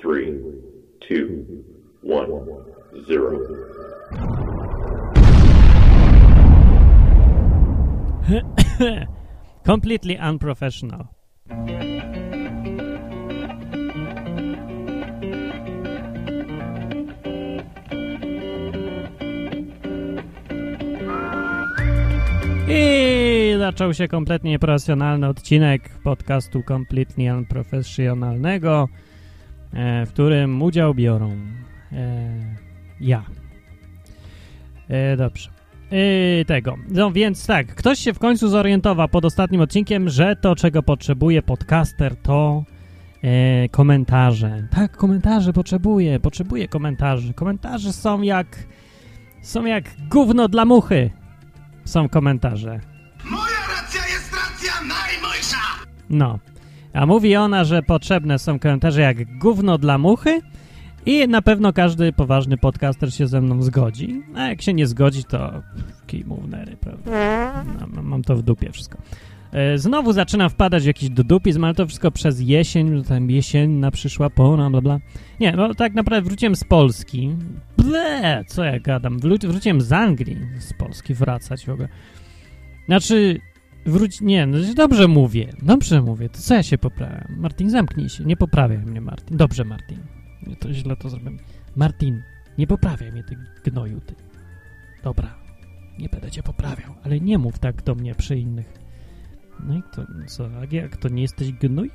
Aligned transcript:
three, 0.00 0.40
two, 1.08 1.64
one, 2.02 2.30
zero. 3.06 3.38
Completely 9.66 10.16
unprofessional. 10.16 11.08
I 22.68 23.54
zaczął 23.58 23.94
się 23.94 24.08
kompletnie 24.08 24.50
nieprofesjonalny 24.50 25.28
odcinek 25.28 25.88
podcastu 26.04 26.62
Completely 26.68 27.34
Unprofessionalnego, 27.34 28.88
e, 28.92 29.07
w 29.72 30.08
którym 30.08 30.62
udział 30.62 30.94
biorą 30.94 31.36
e, 31.92 32.56
ja. 33.00 33.22
E, 34.88 35.16
dobrze. 35.16 35.50
E, 35.90 36.44
tego. 36.44 36.76
No 36.88 37.12
więc 37.12 37.46
tak, 37.46 37.74
ktoś 37.74 37.98
się 37.98 38.12
w 38.12 38.18
końcu 38.18 38.48
zorientował 38.48 39.08
pod 39.08 39.24
ostatnim 39.24 39.60
odcinkiem, 39.60 40.08
że 40.08 40.36
to, 40.36 40.56
czego 40.56 40.82
potrzebuje 40.82 41.42
podcaster, 41.42 42.16
to 42.16 42.64
e, 43.22 43.68
komentarze. 43.68 44.68
Tak, 44.70 44.96
komentarze 44.96 45.52
potrzebuje, 45.52 46.20
potrzebuje 46.20 46.68
komentarzy. 46.68 47.34
Komentarze 47.34 47.92
są 47.92 48.22
jak 48.22 48.46
są 49.42 49.64
jak 49.64 49.84
gówno 50.10 50.48
dla 50.48 50.64
muchy. 50.64 51.10
Są 51.84 52.08
komentarze. 52.08 52.80
Moja 53.30 53.58
racja 53.76 54.00
jest 54.14 54.32
racja 54.32 54.72
najmojsza! 54.72 55.56
No. 56.10 56.38
A 56.98 57.06
mówi 57.06 57.36
ona, 57.36 57.64
że 57.64 57.82
potrzebne 57.82 58.38
są 58.38 58.58
komentarze 58.58 59.00
jak 59.00 59.38
gówno 59.38 59.78
dla 59.78 59.98
muchy 59.98 60.40
i 61.06 61.28
na 61.28 61.42
pewno 61.42 61.72
każdy 61.72 62.12
poważny 62.12 62.56
podcaster 62.56 63.14
się 63.14 63.26
ze 63.26 63.40
mną 63.40 63.62
zgodzi. 63.62 64.22
A 64.34 64.42
jak 64.48 64.62
się 64.62 64.74
nie 64.74 64.86
zgodzi, 64.86 65.24
to 65.24 65.62
kij 66.06 66.24
mu 66.24 66.36
w 66.36 66.48
nery, 66.48 66.76
prawda? 66.76 67.10
No, 67.94 68.02
mam 68.02 68.22
to 68.22 68.36
w 68.36 68.42
dupie 68.42 68.72
wszystko. 68.72 68.98
E, 69.52 69.78
Znowu 69.78 70.12
zaczynam 70.12 70.50
wpadać 70.50 70.82
w 70.82 70.86
jakiś 70.86 71.10
dudupizm, 71.10 71.64
ale 71.64 71.74
to 71.74 71.86
wszystko 71.86 72.10
przez 72.10 72.40
jesień, 72.40 73.04
tam 73.04 73.30
jesienna 73.30 73.90
przyszła 73.90 74.30
pora, 74.30 74.70
bla 74.70 74.80
bla. 74.80 74.98
Nie, 75.40 75.52
no 75.52 75.74
tak 75.74 75.94
naprawdę 75.94 76.22
wróciłem 76.28 76.56
z 76.56 76.64
Polski. 76.64 77.36
Ble, 77.76 78.44
co 78.46 78.64
ja 78.64 78.80
gadam? 78.80 79.18
Wró- 79.18 79.48
Wróciłem 79.48 79.80
z 79.80 79.92
Anglii, 79.92 80.36
z 80.58 80.72
Polski 80.72 81.14
wracać 81.14 81.66
w 81.66 81.68
ogóle. 81.68 81.88
Znaczy, 82.86 83.40
wróć, 83.88 84.20
nie, 84.20 84.46
no 84.46 84.58
dobrze 84.74 85.08
mówię, 85.08 85.52
dobrze 85.62 86.02
mówię, 86.02 86.28
to 86.28 86.38
co 86.38 86.54
ja 86.54 86.62
się 86.62 86.78
poprawiam? 86.78 87.36
Martin, 87.36 87.70
zamknij 87.70 88.08
się, 88.08 88.24
nie 88.24 88.36
poprawiaj 88.36 88.78
mnie, 88.78 89.00
Martin. 89.00 89.36
Dobrze, 89.36 89.64
Martin. 89.64 89.98
Nie, 90.46 90.56
To 90.56 90.72
źle 90.72 90.96
to 90.96 91.08
zrobiłem. 91.08 91.38
Martin, 91.76 92.22
nie 92.58 92.66
poprawiaj 92.66 93.12
mnie, 93.12 93.24
ty 93.62 93.70
gnoju, 93.70 94.00
ty. 94.00 94.14
Dobra, 95.02 95.34
nie 95.98 96.08
będę 96.08 96.30
cię 96.30 96.42
poprawiał, 96.42 96.94
ale 97.04 97.20
nie 97.20 97.38
mów 97.38 97.58
tak 97.58 97.82
do 97.82 97.94
mnie 97.94 98.14
przy 98.14 98.38
innych. 98.38 98.72
No 99.66 99.76
i 99.76 99.82
to, 99.94 100.06
co, 100.26 100.46
a 100.46 100.74
jak 100.74 100.96
to 100.96 101.08
nie 101.08 101.22
jesteś 101.22 101.52
gnój? 101.52 101.90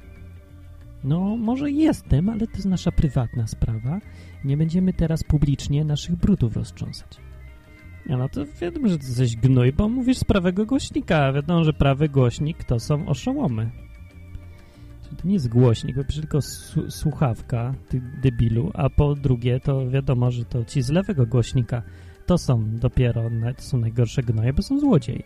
No, 1.03 1.37
może 1.37 1.71
jestem, 1.71 2.29
ale 2.29 2.47
to 2.47 2.53
jest 2.53 2.65
nasza 2.65 2.91
prywatna 2.91 3.47
sprawa. 3.47 3.99
Nie 4.45 4.57
będziemy 4.57 4.93
teraz 4.93 5.23
publicznie 5.23 5.85
naszych 5.85 6.15
brudów 6.15 6.55
roztrząsać. 6.55 7.22
Ja 8.05 8.17
no 8.17 8.29
to 8.29 8.45
wiadomo, 8.61 8.87
że 8.87 8.97
ty 8.97 9.07
jesteś 9.07 9.35
gnój, 9.35 9.73
bo 9.73 9.89
mówisz 9.89 10.17
z 10.17 10.23
prawego 10.23 10.65
głośnika, 10.65 11.25
a 11.25 11.33
wiadomo, 11.33 11.63
że 11.63 11.73
prawy 11.73 12.09
głośnik 12.09 12.63
to 12.63 12.79
są 12.79 13.07
oszołomy. 13.07 13.71
To 15.17 15.27
nie 15.27 15.33
jest 15.33 15.49
głośnik, 15.49 15.95
bo 15.95 16.03
tylko 16.03 16.39
słuchawka, 16.89 17.73
ty 17.89 18.01
debilu, 18.21 18.71
a 18.73 18.89
po 18.89 19.15
drugie 19.15 19.59
to 19.59 19.89
wiadomo, 19.89 20.31
że 20.31 20.45
to 20.45 20.65
ci 20.65 20.81
z 20.81 20.89
lewego 20.89 21.25
głośnika 21.25 21.81
to 22.25 22.37
są 22.37 22.77
dopiero, 22.77 23.23
to 23.57 23.61
są 23.61 23.77
najgorsze 23.77 24.23
gnoje, 24.23 24.53
bo 24.53 24.61
są 24.61 24.79
złodzieje. 24.79 25.23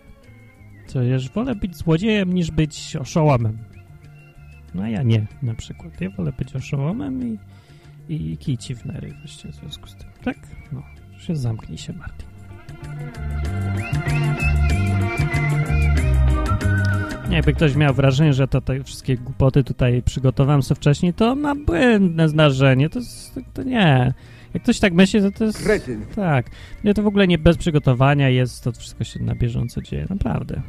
Przecież 0.88 1.32
wolę 1.32 1.56
być 1.56 1.78
złodziejem 1.78 2.34
niż 2.34 2.52
być 2.52 2.96
oszołomem. 2.96 3.58
No 4.74 4.84
a 4.84 4.90
ja 4.90 5.04
nie, 5.04 5.28
na 5.42 5.54
przykład. 5.54 6.02
Ja 6.02 6.10
wolę 6.10 6.34
być 6.38 6.56
oszołomem 6.56 7.28
i, 7.28 7.40
i 8.10 8.38
kici 8.38 8.76
w 8.76 8.86
nery 8.86 9.14
właśnie 9.20 9.52
w 9.52 9.56
związku 9.56 9.88
z 9.88 9.96
tym. 9.96 10.10
Tak? 10.24 10.38
No, 10.72 10.84
się 11.20 11.36
zamknij 11.36 11.78
się, 11.78 11.94
Martin. 11.94 12.27
Nie, 17.30 17.36
Jakby 17.36 17.54
ktoś 17.54 17.76
miał 17.76 17.94
wrażenie, 17.94 18.34
że 18.34 18.48
to 18.48 18.62
te 18.62 18.84
wszystkie 18.84 19.18
głupoty 19.18 19.64
tutaj 19.64 20.02
przygotowałem 20.02 20.64
sobie 20.64 20.76
wcześniej, 20.76 21.14
to 21.14 21.36
ma 21.36 21.56
błędne 21.56 22.30
zdarzenie. 22.30 22.90
To, 22.90 23.00
jest, 23.00 23.40
to 23.54 23.64
nie. 23.64 24.14
Jak 24.54 24.64
ktoś 24.64 24.80
tak 24.80 24.94
myśli, 24.94 25.22
to 25.22 25.32
to 25.32 25.44
jest... 25.44 25.64
Kretyn. 25.64 26.06
Tak. 26.16 26.50
Nie, 26.84 26.94
to 26.94 27.04
w 27.04 27.08
ogóle 27.08 27.28
nie 27.28 27.38
bez 27.38 27.58
przygotowania 27.58 28.30
jest, 28.30 28.64
to 28.64 28.72
wszystko 28.72 29.04
się 29.04 29.24
na 29.24 29.36
bieżąco 29.36 29.82
dzieje, 29.82 30.06
naprawdę. 30.10 30.62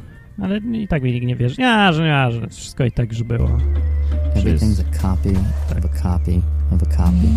Ale 0.43 0.59
i 0.59 0.89
tak 0.89 1.03
mi 1.03 1.13
nikt 1.13 1.27
nie 1.27 1.37
wierzy. 1.37 1.57
Nie, 1.59 1.93
że 1.93 2.05
nie, 2.05 2.33
że 2.33 2.49
wszystko 2.49 2.85
i 2.85 2.93
tak 2.93 3.13
już 3.13 3.23
było. 3.23 3.59
Everything's 4.35 4.81
a 4.81 4.99
copy 4.99 5.33
of 5.79 5.85
a 5.85 6.03
copy 6.03 6.41
of 6.73 6.83
a 6.83 6.97
copy. 6.97 7.29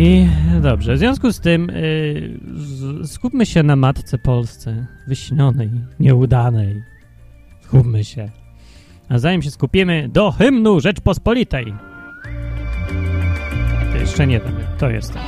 I 0.00 0.26
dobrze, 0.62 0.94
w 0.94 0.98
związku 0.98 1.32
z 1.32 1.40
tym 1.40 1.70
y, 1.70 2.38
z- 2.54 3.10
skupmy 3.12 3.46
się 3.46 3.62
na 3.62 3.76
matce 3.76 4.18
Polsce, 4.18 4.86
wyśnionej, 5.06 5.70
nieudanej. 6.00 6.82
Skupmy 7.60 8.04
się. 8.04 8.30
A 9.08 9.18
zanim 9.18 9.42
się 9.42 9.50
skupimy, 9.50 10.08
do 10.12 10.30
hymnu 10.30 10.80
Rzeczpospolitej. 10.80 11.74
To 13.92 13.98
jeszcze 13.98 14.26
nie 14.26 14.40
wiem, 14.40 14.54
to 14.78 14.90
jest. 14.90 15.12
to. 15.14 15.20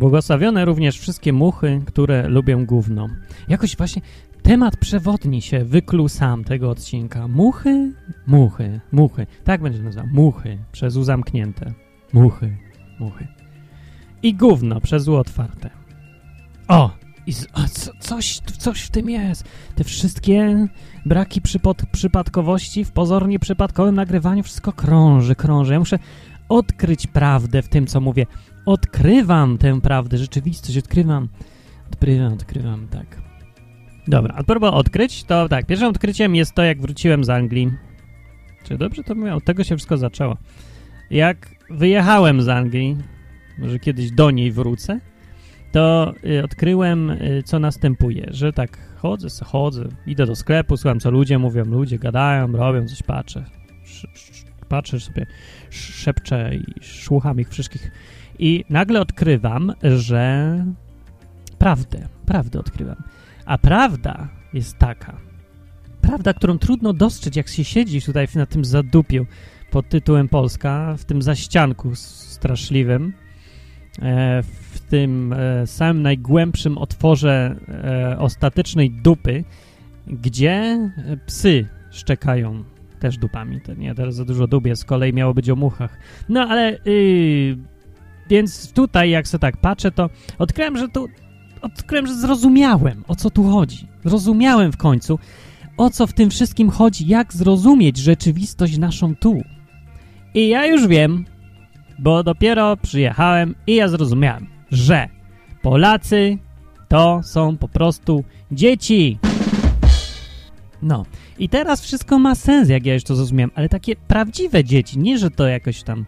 Błogosławione 0.00 0.64
również 0.64 0.98
wszystkie 0.98 1.32
muchy, 1.32 1.80
które 1.86 2.28
lubią 2.28 2.66
gówno. 2.66 3.08
Jakoś 3.48 3.76
właśnie 3.76 4.02
temat 4.42 4.76
przewodni 4.76 5.42
się 5.42 5.64
wykluł 5.64 6.08
sam 6.08 6.44
tego 6.44 6.70
odcinka. 6.70 7.28
Muchy, 7.28 7.92
muchy, 8.26 8.80
muchy. 8.92 9.26
Tak 9.44 9.62
będzie 9.62 9.82
nazywał. 9.82 10.06
Muchy, 10.12 10.58
przez 10.72 10.96
U 10.96 11.04
zamknięte. 11.04 11.72
Muchy, 12.12 12.56
muchy. 12.98 13.26
I 14.22 14.34
gówno, 14.34 14.80
przez 14.80 15.08
U 15.08 15.16
otwarte. 15.16 15.70
O! 16.68 16.90
I 17.26 17.32
z, 17.32 17.46
a 17.52 17.68
co, 17.68 17.90
coś, 18.00 18.40
coś 18.58 18.82
w 18.82 18.90
tym 18.90 19.10
jest. 19.10 19.44
Te 19.74 19.84
wszystkie 19.84 20.68
braki 21.06 21.40
przypod, 21.40 21.82
przypadkowości 21.92 22.84
w 22.84 22.92
pozornie 22.92 23.38
przypadkowym 23.38 23.94
nagrywaniu, 23.94 24.42
wszystko 24.42 24.72
krąży, 24.72 25.34
krąży. 25.34 25.72
Ja 25.72 25.78
muszę 25.78 25.98
odkryć 26.48 27.06
prawdę 27.06 27.62
w 27.62 27.68
tym, 27.68 27.86
co 27.86 28.00
mówię. 28.00 28.26
Odkrywam 28.66 29.58
tę 29.58 29.80
prawdę, 29.80 30.18
rzeczywistość, 30.18 30.78
odkrywam. 30.78 31.28
Odkrywam, 31.92 32.32
odkrywam, 32.32 32.88
tak. 32.88 33.22
Dobra, 34.08 34.34
a 34.36 34.44
próba 34.44 34.70
odkryć, 34.70 35.24
to 35.24 35.48
tak, 35.48 35.66
pierwszym 35.66 35.88
odkryciem 35.88 36.34
jest 36.34 36.54
to, 36.54 36.62
jak 36.62 36.80
wróciłem 36.80 37.24
z 37.24 37.30
Anglii. 37.30 37.70
Czy 38.64 38.78
dobrze 38.78 39.02
to 39.02 39.14
mówię? 39.14 39.34
Od 39.34 39.44
tego 39.44 39.64
się 39.64 39.76
wszystko 39.76 39.96
zaczęło. 39.96 40.36
Jak 41.10 41.50
wyjechałem 41.70 42.42
z 42.42 42.48
Anglii, 42.48 42.96
może 43.58 43.78
kiedyś 43.78 44.10
do 44.10 44.30
niej 44.30 44.52
wrócę, 44.52 45.00
to 45.72 46.14
y, 46.24 46.44
odkryłem, 46.44 47.10
y, 47.10 47.42
co 47.44 47.58
następuje, 47.58 48.26
że 48.30 48.52
tak 48.52 48.78
chodzę, 48.96 49.28
chodzę, 49.44 49.88
idę 50.06 50.26
do 50.26 50.36
sklepu, 50.36 50.76
słucham, 50.76 51.00
co 51.00 51.10
ludzie 51.10 51.38
mówią, 51.38 51.64
ludzie 51.64 51.98
gadają, 51.98 52.52
robią, 52.52 52.88
coś 52.88 53.02
patrzę. 53.02 53.44
Patrzę 54.68 55.00
sobie, 55.00 55.26
sz, 55.70 56.02
szepczę 56.02 56.54
i 56.54 56.64
słucham 56.82 57.40
ich 57.40 57.48
wszystkich. 57.48 57.90
I 58.40 58.64
nagle 58.70 59.00
odkrywam, 59.00 59.72
że 59.82 60.64
prawdę, 61.58 62.08
prawdę 62.26 62.60
odkrywam. 62.60 63.02
A 63.44 63.58
prawda 63.58 64.28
jest 64.52 64.78
taka, 64.78 65.16
prawda, 66.00 66.34
którą 66.34 66.58
trudno 66.58 66.92
dostrzec, 66.92 67.36
jak 67.36 67.48
się 67.48 67.64
siedzi 67.64 68.02
tutaj 68.02 68.28
na 68.34 68.46
tym 68.46 68.64
zadupiu 68.64 69.26
pod 69.70 69.88
tytułem 69.88 70.28
Polska, 70.28 70.94
w 70.98 71.04
tym 71.04 71.22
zaścianku 71.22 71.94
straszliwym, 71.94 73.12
e, 74.02 74.42
w 74.42 74.80
tym 74.80 75.32
e, 75.32 75.66
samym 75.66 76.02
najgłębszym 76.02 76.78
otworze 76.78 77.56
e, 77.68 78.18
ostatecznej 78.18 78.90
dupy, 78.90 79.44
gdzie 80.06 80.90
psy 81.26 81.68
szczekają 81.90 82.64
też 83.00 83.18
dupami. 83.18 83.60
To 83.60 83.74
nie, 83.74 83.94
teraz 83.94 84.14
za 84.14 84.24
dużo 84.24 84.48
jest, 84.64 84.82
z 84.82 84.84
kolei 84.84 85.12
miało 85.12 85.34
być 85.34 85.50
o 85.50 85.56
muchach. 85.56 85.98
No 86.28 86.48
ale 86.48 86.78
yy, 86.84 87.56
więc 88.30 88.72
tutaj, 88.72 89.10
jak 89.10 89.28
sobie 89.28 89.40
tak 89.40 89.56
patrzę, 89.56 89.90
to 89.90 90.10
odkryłem, 90.38 90.76
że 90.76 90.88
tu 90.88 91.08
odkryłem, 91.62 92.06
że 92.06 92.14
zrozumiałem, 92.14 93.04
o 93.08 93.16
co 93.16 93.30
tu 93.30 93.50
chodzi. 93.50 93.88
Zrozumiałem 94.04 94.72
w 94.72 94.76
końcu, 94.76 95.18
o 95.76 95.90
co 95.90 96.06
w 96.06 96.12
tym 96.12 96.30
wszystkim 96.30 96.70
chodzi, 96.70 97.06
jak 97.06 97.32
zrozumieć 97.32 97.96
rzeczywistość 97.96 98.78
naszą 98.78 99.16
tu. 99.16 99.42
I 100.34 100.48
ja 100.48 100.66
już 100.66 100.86
wiem, 100.86 101.24
bo 101.98 102.22
dopiero 102.22 102.76
przyjechałem 102.76 103.54
i 103.66 103.74
ja 103.74 103.88
zrozumiałem, 103.88 104.46
że 104.70 105.08
Polacy 105.62 106.38
to 106.88 107.20
są 107.22 107.56
po 107.56 107.68
prostu 107.68 108.24
dzieci. 108.52 109.18
No. 110.82 111.04
I 111.38 111.48
teraz 111.48 111.82
wszystko 111.82 112.18
ma 112.18 112.34
sens, 112.34 112.68
jak 112.68 112.86
ja 112.86 112.94
już 112.94 113.04
to 113.04 113.16
zrozumiałem, 113.16 113.50
ale 113.54 113.68
takie 113.68 113.96
prawdziwe 113.96 114.64
dzieci, 114.64 114.98
nie, 114.98 115.18
że 115.18 115.30
to 115.30 115.48
jakoś 115.48 115.82
tam 115.82 116.04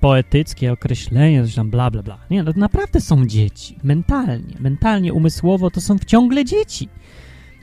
poetyckie 0.00 0.72
określenie, 0.72 1.44
coś 1.44 1.54
tam 1.54 1.70
bla, 1.70 1.90
bla, 1.90 2.02
bla. 2.02 2.18
Nie, 2.30 2.42
no 2.42 2.52
naprawdę 2.56 3.00
są 3.00 3.26
dzieci. 3.26 3.76
Mentalnie, 3.82 4.54
mentalnie, 4.60 5.12
umysłowo 5.12 5.70
to 5.70 5.80
są 5.80 5.98
ciągle 5.98 6.44
dzieci. 6.44 6.88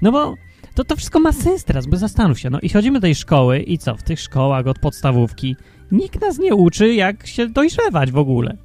No 0.02 0.12
bo 0.12 0.36
to, 0.76 0.84
to 0.84 0.96
wszystko 0.96 1.20
ma 1.20 1.32
sens 1.32 1.64
teraz, 1.64 1.88
bo 1.88 1.98
zastanów 1.98 2.40
się. 2.40 2.50
No 2.50 2.60
i 2.60 2.70
chodzimy 2.70 3.00
do 3.00 3.02
tej 3.02 3.16
szkoły 3.16 3.60
i 3.60 3.78
co? 3.78 3.96
W 3.96 4.04
tych 4.04 4.20
szkołach 4.20 4.68
od 4.68 4.80
podstawówki 4.80 5.56
nikt 5.92 6.22
nas 6.22 6.40
nie 6.40 6.56
uczy, 6.56 6.94
jak 6.94 7.28
się 7.28 7.48
dojrzewać 7.48 8.12
w 8.12 8.18
ogóle. 8.18 8.58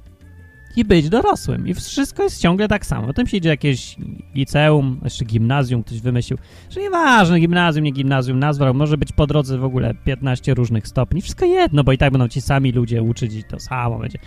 I 0.77 0.85
być 0.85 1.09
dorosłym. 1.09 1.67
I 1.67 1.73
wszystko 1.73 2.23
jest 2.23 2.41
ciągle 2.41 2.67
tak 2.67 2.85
samo. 2.85 3.07
Potem 3.07 3.27
się 3.27 3.37
idzie 3.37 3.49
jakieś 3.49 3.95
liceum, 4.35 4.99
jeszcze 5.03 5.25
gimnazjum, 5.25 5.83
ktoś 5.83 6.01
wymyślił, 6.01 6.37
że 6.69 6.81
nieważne, 6.81 7.39
gimnazjum, 7.39 7.85
nie 7.85 7.91
gimnazjum, 7.91 8.39
nazwa, 8.39 8.73
może 8.73 8.97
być 8.97 9.11
po 9.11 9.27
drodze 9.27 9.57
w 9.57 9.63
ogóle 9.63 9.93
15 9.93 10.53
różnych 10.53 10.87
stopni. 10.87 11.21
Wszystko 11.21 11.45
jedno, 11.45 11.83
bo 11.83 11.91
i 11.91 11.97
tak 11.97 12.11
będą 12.11 12.27
ci 12.27 12.41
sami 12.41 12.71
ludzie 12.71 13.03
uczyć 13.03 13.33
i 13.33 13.43
to 13.43 13.59
samo 13.59 13.99
będzie. 13.99 14.19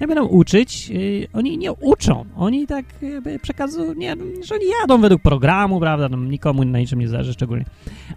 Jak 0.00 0.08
będą 0.08 0.24
uczyć, 0.26 0.88
yy, 0.88 1.26
oni 1.32 1.58
nie 1.58 1.72
uczą. 1.72 2.24
Oni 2.36 2.66
tak 2.66 2.84
jakby 3.02 3.38
przekazują, 3.38 3.94
nie, 3.94 4.16
że 4.42 4.54
oni 4.54 4.64
jadą 4.80 5.00
według 5.00 5.22
programu, 5.22 5.80
prawda, 5.80 6.08
no, 6.08 6.16
nikomu 6.16 6.64
na 6.64 6.78
niczym 6.78 7.00
nie 7.00 7.08
zależy 7.08 7.32
szczególnie. 7.32 7.64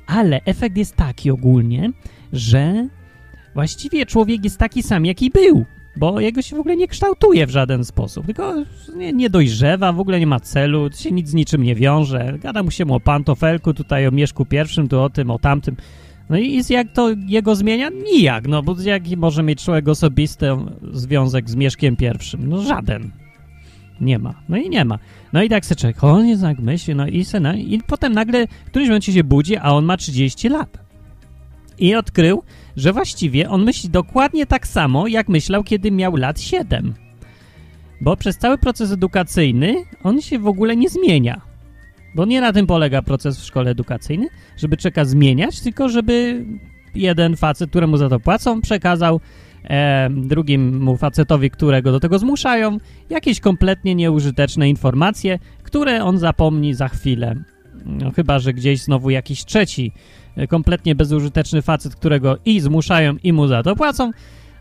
Ale 0.08 0.42
efekt 0.46 0.78
jest 0.78 0.96
taki 0.96 1.32
ogólnie, 1.32 1.92
że 2.34 2.88
właściwie 3.54 4.06
człowiek 4.06 4.44
jest 4.44 4.58
taki 4.58 4.84
sam, 4.84 5.06
jaki 5.06 5.30
był 5.30 5.66
bo 5.98 6.20
jego 6.20 6.42
się 6.42 6.56
w 6.56 6.60
ogóle 6.60 6.76
nie 6.76 6.88
kształtuje 6.88 7.48
w 7.48 7.50
żaden 7.50 7.86
sposób, 7.86 8.26
tylko 8.26 8.64
nie, 8.96 9.14
nie 9.14 9.30
dojrzewa, 9.30 9.94
w 9.94 10.00
ogóle 10.00 10.20
nie 10.20 10.28
ma 10.28 10.40
celu, 10.40 10.90
się 10.96 11.12
nic 11.12 11.30
z 11.30 11.34
niczym 11.34 11.64
nie 11.64 11.76
wiąże. 11.76 12.38
Gada 12.42 12.64
mu 12.64 12.72
się 12.72 12.86
mu 12.86 12.96
o 12.96 13.00
pantofelku, 13.00 13.74
tutaj 13.74 14.08
o 14.08 14.12
Mieszku 14.12 14.46
pierwszym, 14.46 14.88
tu 14.88 15.00
o 15.00 15.10
tym, 15.10 15.32
o 15.32 15.40
tamtym. 15.40 15.76
No 16.30 16.38
i 16.38 16.62
jak 16.70 16.92
to 16.94 17.10
jego 17.28 17.56
zmienia? 17.56 17.90
Nijak, 17.90 18.48
no 18.48 18.64
bo 18.64 18.76
jaki 18.82 19.18
może 19.18 19.44
mieć 19.44 19.64
człowiek 19.64 19.88
osobisty 19.88 20.48
związek 20.92 21.50
z 21.50 21.56
Mieszkiem 21.56 21.96
pierwszym? 21.96 22.50
No 22.50 22.62
żaden. 22.62 23.12
Nie 24.02 24.20
ma. 24.20 24.34
No 24.50 24.58
i 24.58 24.70
nie 24.70 24.86
ma. 24.86 25.00
No 25.34 25.44
i 25.44 25.50
tak 25.50 25.66
se 25.66 25.76
człowiek, 25.76 26.04
o 26.04 26.22
nie 26.22 26.38
tak 26.38 26.60
myśli, 26.60 26.96
no 26.96 27.08
i 27.08 27.26
se, 27.26 27.40
no, 27.40 27.54
i 27.54 27.82
potem 27.88 28.14
nagle 28.14 28.48
w 28.48 28.70
którymś 28.70 28.90
momencie 28.90 29.14
się 29.14 29.24
budzi, 29.24 29.58
a 29.58 29.64
on 29.64 29.86
ma 29.86 29.98
30 29.98 30.50
lat. 30.50 30.78
I 31.80 31.96
odkrył, 31.96 32.44
że 32.78 32.94
właściwie 32.94 33.50
on 33.50 33.64
myśli 33.64 33.90
dokładnie 33.90 34.46
tak 34.46 34.68
samo, 34.68 35.08
jak 35.08 35.30
myślał, 35.30 35.64
kiedy 35.64 35.92
miał 35.92 36.16
lat 36.16 36.42
7. 36.42 36.94
Bo 38.02 38.18
przez 38.18 38.38
cały 38.38 38.58
proces 38.58 38.92
edukacyjny 38.92 39.76
on 40.04 40.22
się 40.22 40.40
w 40.40 40.48
ogóle 40.48 40.76
nie 40.76 40.90
zmienia. 40.90 41.42
Bo 42.16 42.26
nie 42.26 42.42
na 42.42 42.54
tym 42.54 42.68
polega 42.68 43.02
proces 43.02 43.40
w 43.40 43.46
szkole 43.46 43.72
edukacyjnej, 43.72 44.30
żeby 44.58 44.78
czeka 44.78 45.06
zmieniać, 45.06 45.62
tylko 45.62 45.90
żeby 45.90 46.46
jeden 46.96 47.36
facet, 47.36 47.70
któremu 47.70 47.98
za 47.98 48.10
to 48.10 48.20
płacą, 48.20 48.62
przekazał 48.62 49.20
e, 49.64 50.10
drugiemu 50.10 50.98
facetowi, 50.98 51.52
którego 51.52 51.92
do 51.92 52.00
tego 52.00 52.20
zmuszają, 52.20 52.78
jakieś 53.10 53.40
kompletnie 53.40 53.96
nieużyteczne 53.96 54.70
informacje, 54.70 55.40
które 55.64 56.04
on 56.04 56.18
zapomni 56.18 56.74
za 56.74 56.88
chwilę. 56.88 57.36
No, 57.86 58.12
chyba, 58.12 58.40
że 58.40 58.54
gdzieś 58.54 58.82
znowu 58.82 59.10
jakiś 59.10 59.46
trzeci 59.46 59.92
kompletnie 60.50 60.96
bezużyteczny 60.96 61.62
facet, 61.62 61.96
którego 61.96 62.38
i 62.46 62.60
zmuszają, 62.60 63.16
i 63.24 63.34
mu 63.34 63.48
za 63.48 63.64
to 63.64 63.76
płacą, 63.76 64.12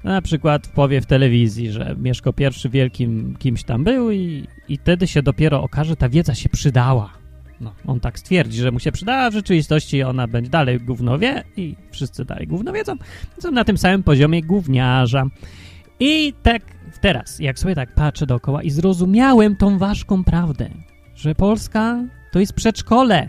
na 0.05 0.23
przykład 0.23 0.69
powie 0.69 1.00
w 1.00 1.06
telewizji, 1.06 1.70
że 1.70 1.96
Mieszko 1.99 2.34
I 2.64 2.69
wielkim 2.70 3.37
kimś 3.38 3.64
tam 3.64 3.84
był 3.84 4.11
i, 4.11 4.46
i 4.69 4.76
wtedy 4.76 5.06
się 5.06 5.23
dopiero 5.23 5.62
okaże, 5.62 5.96
ta 5.96 6.08
wiedza 6.08 6.34
się 6.34 6.49
przydała. 6.49 7.12
No, 7.61 7.75
on 7.87 8.00
tak 8.00 8.19
stwierdzi, 8.19 8.58
że 8.58 8.70
mu 8.70 8.81
się 8.81 8.93
przydała, 8.93 9.31
w 9.31 9.34
rzeczywistości 9.34 10.02
ona 10.02 10.26
będzie 10.26 10.50
dalej 10.50 10.81
gówno 10.81 11.19
wie 11.19 11.44
i 11.56 11.76
wszyscy 11.90 12.25
dalej 12.25 12.46
gówno 12.46 12.72
wiedzą. 12.72 12.96
Są 13.38 13.50
na 13.50 13.64
tym 13.64 13.79
samym 13.79 14.02
poziomie 14.02 14.43
gówniarza. 14.43 15.26
I 16.00 16.32
tak 16.43 16.62
teraz, 17.00 17.38
jak 17.38 17.58
sobie 17.58 17.75
tak 17.75 17.94
patrzę 17.94 18.26
dookoła 18.26 18.62
i 18.62 18.70
zrozumiałem 18.70 19.56
tą 19.56 19.79
ważką 19.79 20.25
prawdę, 20.25 20.70
że 21.14 21.34
Polska 21.34 22.05
to 22.32 22.40
jest 22.40 22.52
przedszkole, 22.52 23.29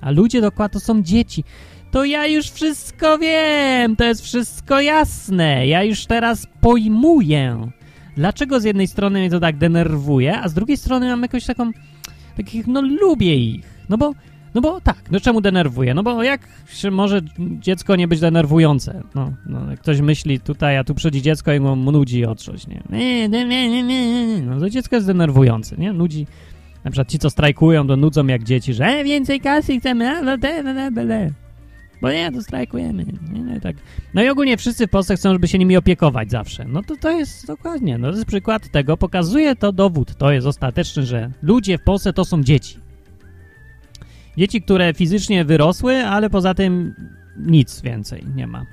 a 0.00 0.10
ludzie 0.10 0.40
dookoła 0.40 0.68
to 0.68 0.80
są 0.80 1.02
dzieci 1.02 1.44
to 1.90 2.04
ja 2.04 2.26
już 2.26 2.50
wszystko 2.50 3.18
wiem, 3.18 3.96
to 3.96 4.04
jest 4.04 4.22
wszystko 4.22 4.80
jasne. 4.80 5.66
Ja 5.66 5.84
już 5.84 6.06
teraz 6.06 6.46
pojmuję, 6.60 7.70
dlaczego 8.16 8.60
z 8.60 8.64
jednej 8.64 8.86
strony 8.86 9.18
mnie 9.18 9.30
to 9.30 9.40
tak 9.40 9.56
denerwuje, 9.56 10.38
a 10.38 10.48
z 10.48 10.54
drugiej 10.54 10.76
strony 10.76 11.08
mam 11.08 11.22
jakąś 11.22 11.44
taką, 11.44 11.70
takich, 12.36 12.66
no 12.66 12.80
lubię 12.80 13.36
ich. 13.36 13.64
No 13.88 13.98
bo, 13.98 14.12
no 14.54 14.60
bo 14.60 14.80
tak, 14.80 15.10
no 15.10 15.20
czemu 15.20 15.40
denerwuje? 15.40 15.94
No 15.94 16.02
bo 16.02 16.22
jak 16.22 16.40
się 16.68 16.90
może 16.90 17.20
dziecko 17.38 17.96
nie 17.96 18.08
być 18.08 18.20
denerwujące? 18.20 19.02
No, 19.14 19.32
no 19.46 19.70
jak 19.70 19.80
ktoś 19.80 20.00
myśli 20.00 20.40
tutaj, 20.40 20.78
a 20.78 20.84
tu 20.84 20.94
przychodzi 20.94 21.22
dziecko 21.22 21.52
i 21.52 21.60
mu 21.60 21.76
nudzi 21.76 22.26
o 22.26 22.34
coś, 22.34 22.66
nie? 22.66 22.82
No 24.46 24.60
to 24.60 24.70
dziecko 24.70 24.96
jest 24.96 25.06
denerwujące, 25.06 25.76
nie? 25.76 25.92
Nudzi, 25.92 26.26
na 26.84 26.90
przykład 26.90 27.08
ci, 27.08 27.18
co 27.18 27.30
strajkują, 27.30 27.86
to 27.86 27.96
nudzą 27.96 28.26
jak 28.26 28.44
dzieci, 28.44 28.74
że 28.74 28.86
e, 28.86 29.04
więcej 29.04 29.40
kasy 29.40 29.78
chcemy, 29.78 30.10
a, 30.10 30.36
bo 32.00 32.12
nie, 32.12 32.32
to 32.32 32.42
strajkujemy. 32.42 33.04
Nie, 33.32 33.40
nie, 33.40 33.60
tak. 33.60 33.76
No 34.14 34.22
i 34.22 34.28
ogólnie 34.28 34.56
wszyscy 34.56 34.86
w 34.86 34.90
Polsce 34.90 35.16
chcą, 35.16 35.32
żeby 35.32 35.48
się 35.48 35.58
nimi 35.58 35.76
opiekować 35.76 36.30
zawsze. 36.30 36.64
No 36.64 36.82
to 36.82 36.96
to 36.96 37.10
jest 37.10 37.46
dokładnie, 37.46 37.98
no 37.98 38.10
to 38.10 38.16
jest 38.16 38.28
przykład 38.28 38.70
tego, 38.70 38.96
pokazuje 38.96 39.56
to 39.56 39.72
dowód, 39.72 40.14
to 40.14 40.32
jest 40.32 40.46
ostateczny, 40.46 41.06
że 41.06 41.30
ludzie 41.42 41.78
w 41.78 41.82
Polsce 41.82 42.12
to 42.12 42.24
są 42.24 42.42
dzieci. 42.42 42.78
Dzieci, 44.36 44.62
które 44.62 44.94
fizycznie 44.94 45.44
wyrosły, 45.44 45.96
ale 45.96 46.30
poza 46.30 46.54
tym 46.54 46.94
nic 47.36 47.80
więcej 47.80 48.24
nie 48.34 48.46
ma. 48.46 48.66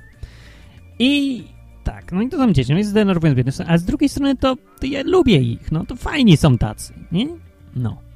I 1.00 1.44
tak, 1.84 2.12
no 2.12 2.22
i 2.22 2.30
to 2.30 2.38
są 2.38 2.54
dzieci, 2.54 2.72
no 2.72 2.80
i 2.80 2.84
jednej 3.38 3.52
strony, 3.52 3.72
a 3.72 3.78
z 3.78 3.84
drugiej 3.84 4.10
strony 4.10 4.36
to, 4.36 4.56
to 4.80 4.86
ja 4.86 5.02
lubię 5.06 5.38
ich, 5.38 5.72
no 5.72 5.86
to 5.86 5.96
fajni 5.96 6.38
są 6.38 6.58
tacy, 6.58 6.94
nie? 7.12 7.28
No. 7.76 8.07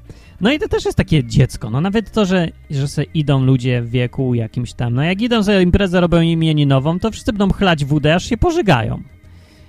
No 0.42 0.52
i 0.52 0.60
to 0.60 0.68
też 0.68 0.86
jest 0.86 0.98
takie 0.98 1.24
dziecko. 1.24 1.70
No 1.70 1.82
nawet 1.82 2.12
to, 2.12 2.26
że, 2.26 2.48
że 2.70 3.04
idą 3.04 3.46
ludzie 3.46 3.82
w 3.82 3.90
wieku 3.90 4.34
jakimś 4.34 4.74
tam, 4.74 4.94
no 4.94 5.04
jak 5.04 5.22
idą 5.22 5.44
sobie 5.44 5.62
imprezę, 5.62 6.02
robią 6.02 6.22
imieninową, 6.22 7.00
to 7.00 7.12
wszyscy 7.12 7.34
będą 7.34 7.54
chlać 7.54 7.86
wódę, 7.86 8.16
aż 8.16 8.26
się 8.26 8.38
pożygają. 8.38 9.02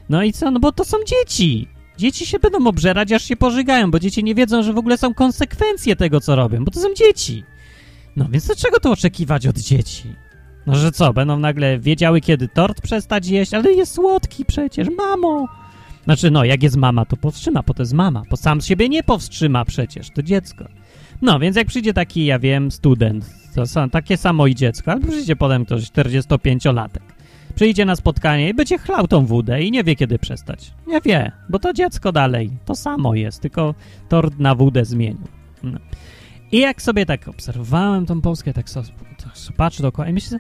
No 0.08 0.22
i 0.22 0.32
co? 0.32 0.50
No 0.50 0.60
bo 0.60 0.72
to 0.72 0.84
są 0.84 0.96
dzieci. 1.06 1.68
Dzieci 1.98 2.26
się 2.26 2.38
będą 2.38 2.66
obżerać, 2.66 3.12
aż 3.12 3.24
się 3.24 3.36
pożygają, 3.36 3.90
bo 3.90 3.98
dzieci 3.98 4.24
nie 4.24 4.34
wiedzą, 4.34 4.62
że 4.62 4.72
w 4.72 4.78
ogóle 4.78 4.98
są 4.98 5.14
konsekwencje 5.14 5.96
tego, 5.96 6.20
co 6.20 6.36
robią, 6.36 6.64
bo 6.64 6.70
to 6.70 6.80
są 6.80 6.94
dzieci. 6.94 7.44
No 8.16 8.26
więc 8.30 8.46
dlaczego 8.46 8.80
to 8.80 8.90
oczekiwać 8.90 9.46
od 9.46 9.58
dzieci? 9.58 10.14
No 10.66 10.74
że 10.74 10.92
co, 10.92 11.12
będą 11.12 11.38
nagle 11.38 11.78
wiedziały, 11.78 12.20
kiedy 12.20 12.48
tort 12.48 12.80
przestać 12.80 13.26
jeść, 13.26 13.54
ale 13.54 13.72
jest 13.72 13.94
słodki 13.94 14.44
przecież, 14.44 14.88
mamo! 14.96 15.61
Znaczy, 16.04 16.30
no, 16.30 16.44
jak 16.44 16.62
jest 16.62 16.76
mama, 16.76 17.04
to 17.04 17.16
powstrzyma, 17.16 17.62
bo 17.66 17.74
to 17.74 17.82
jest 17.82 17.92
mama, 17.92 18.22
bo 18.30 18.36
sam 18.36 18.60
siebie 18.60 18.88
nie 18.88 19.02
powstrzyma 19.02 19.64
przecież, 19.64 20.10
to 20.10 20.22
dziecko. 20.22 20.64
No, 21.22 21.38
więc 21.38 21.56
jak 21.56 21.66
przyjdzie 21.66 21.92
taki, 21.92 22.24
ja 22.24 22.38
wiem, 22.38 22.70
student, 22.70 23.30
to 23.54 23.66
sam, 23.66 23.90
takie 23.90 24.16
samo 24.16 24.46
i 24.46 24.54
dziecko, 24.54 24.92
albo 24.92 25.08
przyjdzie 25.08 25.36
potem 25.36 25.64
ktoś 25.64 25.84
45-latek, 25.84 27.02
przyjdzie 27.54 27.84
na 27.84 27.96
spotkanie 27.96 28.48
i 28.48 28.54
będzie 28.54 28.78
chlał 28.78 29.08
tą 29.08 29.26
wódę 29.26 29.62
i 29.62 29.70
nie 29.70 29.84
wie, 29.84 29.96
kiedy 29.96 30.18
przestać. 30.18 30.72
Nie 30.86 31.00
wie, 31.00 31.32
bo 31.48 31.58
to 31.58 31.72
dziecko 31.72 32.12
dalej, 32.12 32.50
to 32.64 32.74
samo 32.74 33.14
jest, 33.14 33.40
tylko 33.40 33.74
tort 34.08 34.38
na 34.38 34.54
wódę 34.54 34.84
zmienił. 34.84 35.28
No. 35.62 35.78
I 36.52 36.58
jak 36.58 36.82
sobie 36.82 37.06
tak 37.06 37.28
obserwowałem 37.28 38.06
tą 38.06 38.20
Polskę, 38.20 38.52
tak 38.52 38.70
sobie, 38.70 38.88
tak 39.24 39.32
patrzę 39.56 39.82
dookoła 39.82 40.08
i 40.08 40.12
myślę, 40.12 40.38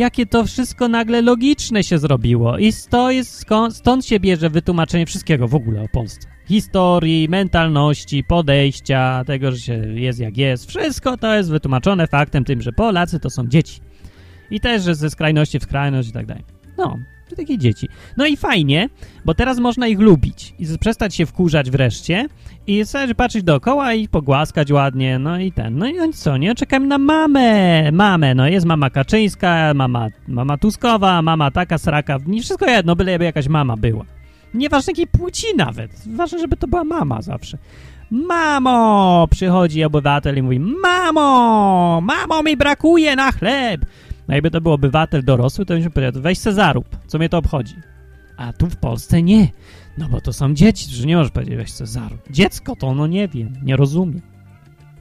jakie 0.00 0.26
to 0.26 0.44
wszystko 0.44 0.88
nagle 0.88 1.22
logiczne 1.22 1.84
się 1.84 1.98
zrobiło. 1.98 2.58
I 2.58 2.72
to 2.90 3.10
jest 3.10 3.46
stąd 3.70 4.06
się 4.06 4.20
bierze 4.20 4.50
wytłumaczenie 4.50 5.06
wszystkiego 5.06 5.48
w 5.48 5.54
ogóle 5.54 5.82
o 5.82 5.88
Polsce. 5.88 6.28
Historii, 6.46 7.28
mentalności, 7.28 8.24
podejścia, 8.24 9.24
tego, 9.26 9.52
że 9.52 9.58
się 9.58 9.72
jest 9.74 10.20
jak 10.20 10.36
jest. 10.36 10.68
Wszystko 10.68 11.16
to 11.16 11.34
jest 11.34 11.50
wytłumaczone 11.50 12.06
faktem 12.06 12.44
tym, 12.44 12.62
że 12.62 12.72
Polacy 12.72 13.20
to 13.20 13.30
są 13.30 13.48
dzieci. 13.48 13.80
I 14.50 14.60
też, 14.60 14.82
że 14.82 14.94
ze 14.94 15.10
skrajności 15.10 15.58
w 15.58 15.62
skrajność 15.62 16.08
i 16.08 16.12
tak 16.12 16.26
dalej. 16.26 16.44
No, 16.78 16.98
to 17.30 17.36
takie 17.36 17.58
dzieci. 17.58 17.88
No 18.16 18.26
i 18.26 18.36
fajnie, 18.36 18.88
bo 19.24 19.34
teraz 19.34 19.58
można 19.58 19.86
ich 19.86 20.00
lubić 20.00 20.54
i 20.58 20.78
przestać 20.78 21.14
się 21.14 21.26
wkurzać 21.26 21.70
wreszcie 21.70 22.26
i 22.66 22.84
sobie 22.84 23.14
patrzeć 23.14 23.42
dookoła 23.42 23.94
i 23.94 24.08
pogłaskać 24.08 24.72
ładnie, 24.72 25.18
no 25.18 25.38
i 25.38 25.52
ten. 25.52 25.78
No 25.78 25.86
i 25.86 26.12
co, 26.12 26.36
nie? 26.36 26.54
Czekam 26.54 26.88
na 26.88 26.98
mamę, 26.98 27.92
mamę, 27.92 28.34
no 28.34 28.48
jest 28.48 28.66
mama 28.66 28.90
Kaczyńska, 28.90 29.74
mama, 29.74 30.08
mama 30.28 30.58
Tuskowa, 30.58 31.22
mama 31.22 31.50
taka, 31.50 31.78
sraka, 31.78 32.18
nie 32.26 32.42
wszystko 32.42 32.66
jedno, 32.66 32.96
byleby 32.96 33.24
jakaś 33.24 33.48
mama 33.48 33.76
była. 33.76 34.04
Nieważne 34.54 34.90
jakiej 34.90 35.06
płci 35.06 35.46
nawet, 35.56 35.90
ważne, 36.06 36.38
żeby 36.38 36.56
to 36.56 36.66
była 36.66 36.84
mama 36.84 37.22
zawsze. 37.22 37.58
Mamo! 38.10 39.28
Przychodzi 39.30 39.84
obywatel 39.84 40.38
i 40.38 40.42
mówi, 40.42 40.60
mamo! 40.60 42.00
Mamo, 42.00 42.42
mi 42.42 42.56
brakuje 42.56 43.16
na 43.16 43.32
chleb! 43.32 43.80
No 44.30 44.34
jakby 44.34 44.50
to 44.50 44.60
był 44.60 44.72
obywatel 44.72 45.24
dorosły, 45.24 45.66
to 45.66 45.74
byśmy 45.74 45.90
powiedział, 45.90 46.22
weź 46.22 46.38
se 46.38 46.52
zarób, 46.52 46.96
co 47.06 47.18
mnie 47.18 47.28
to 47.28 47.38
obchodzi. 47.38 47.74
A 48.36 48.52
tu 48.52 48.66
w 48.66 48.76
Polsce 48.76 49.22
nie. 49.22 49.48
No 49.98 50.08
bo 50.08 50.20
to 50.20 50.32
są 50.32 50.54
dzieci, 50.54 50.90
że 50.90 51.06
nie 51.06 51.16
możesz 51.16 51.32
powiedzieć, 51.32 51.56
weź 51.56 51.72
Cezaru. 51.72 52.18
Dziecko 52.30 52.76
to 52.76 52.86
ono 52.86 53.06
nie 53.06 53.28
wie, 53.28 53.50
nie 53.62 53.76
rozumie. 53.76 54.20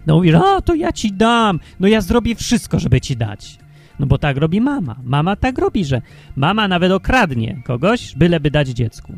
No 0.07 0.15
mówisz, 0.15 0.35
a 0.35 0.61
to 0.61 0.75
ja 0.75 0.91
ci 0.91 1.13
dam, 1.13 1.59
no 1.79 1.87
ja 1.87 2.01
zrobię 2.01 2.35
wszystko, 2.35 2.79
żeby 2.79 3.01
ci 3.01 3.17
dać. 3.17 3.59
No 3.99 4.05
bo 4.05 4.17
tak 4.17 4.37
robi 4.37 4.61
mama. 4.61 4.95
Mama 5.03 5.35
tak 5.35 5.57
robi, 5.57 5.85
że 5.85 6.01
mama 6.35 6.67
nawet 6.67 6.91
okradnie 6.91 7.61
kogoś, 7.65 8.15
byleby 8.15 8.51
dać 8.51 8.67
dziecku. 8.67 9.13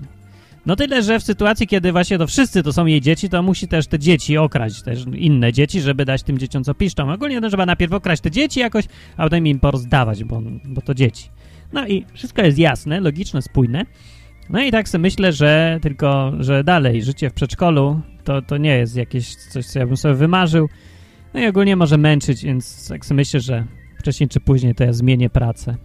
No 0.65 0.75
tyle, 0.75 1.03
że 1.03 1.19
w 1.19 1.23
sytuacji, 1.23 1.67
kiedy 1.67 1.91
właśnie 1.91 2.17
to 2.17 2.27
wszyscy 2.27 2.63
to 2.63 2.73
są 2.73 2.85
jej 2.85 3.01
dzieci, 3.01 3.29
to 3.29 3.43
musi 3.43 3.67
też 3.67 3.87
te 3.87 3.99
dzieci 3.99 4.37
okraść, 4.37 4.81
też 4.81 5.05
inne 5.15 5.53
dzieci, 5.53 5.81
żeby 5.81 6.05
dać 6.05 6.23
tym 6.23 6.37
dzieciom 6.37 6.63
co 6.63 6.73
piszczą. 6.73 7.13
Ogólnie 7.13 7.41
to 7.41 7.49
trzeba 7.49 7.65
najpierw 7.65 7.93
okraść 7.93 8.21
te 8.21 8.31
dzieci 8.31 8.59
jakoś, 8.59 8.85
a 9.17 9.23
potem 9.23 9.47
im 9.47 9.59
porozdawać, 9.59 10.23
bo, 10.23 10.41
bo 10.65 10.81
to 10.81 10.93
dzieci. 10.93 11.29
No 11.73 11.87
i 11.87 12.05
wszystko 12.13 12.41
jest 12.41 12.57
jasne, 12.57 12.99
logiczne, 12.99 13.41
spójne. 13.41 13.85
No 14.49 14.63
i 14.63 14.71
tak 14.71 14.89
sobie 14.89 15.01
myślę, 15.01 15.33
że 15.33 15.79
tylko, 15.81 16.33
że 16.39 16.63
dalej 16.63 17.03
życie 17.03 17.29
w 17.29 17.33
przedszkolu 17.33 18.01
to, 18.23 18.41
to 18.41 18.57
nie 18.57 18.77
jest 18.77 18.95
jakieś 18.95 19.35
coś, 19.35 19.65
co 19.65 19.79
ja 19.79 19.87
bym 19.87 19.97
sobie 19.97 20.13
wymarzył. 20.13 20.69
No 21.33 21.39
i 21.39 21.47
ogólnie 21.47 21.75
może 21.75 21.97
męczyć, 21.97 22.43
więc 22.43 22.87
tak 22.87 23.05
sobie 23.05 23.15
myślę, 23.15 23.39
że 23.39 23.65
wcześniej 23.99 24.29
czy 24.29 24.39
później 24.39 24.75
to 24.75 24.83
ja 24.83 24.93
zmienię 24.93 25.29
pracę. 25.29 25.75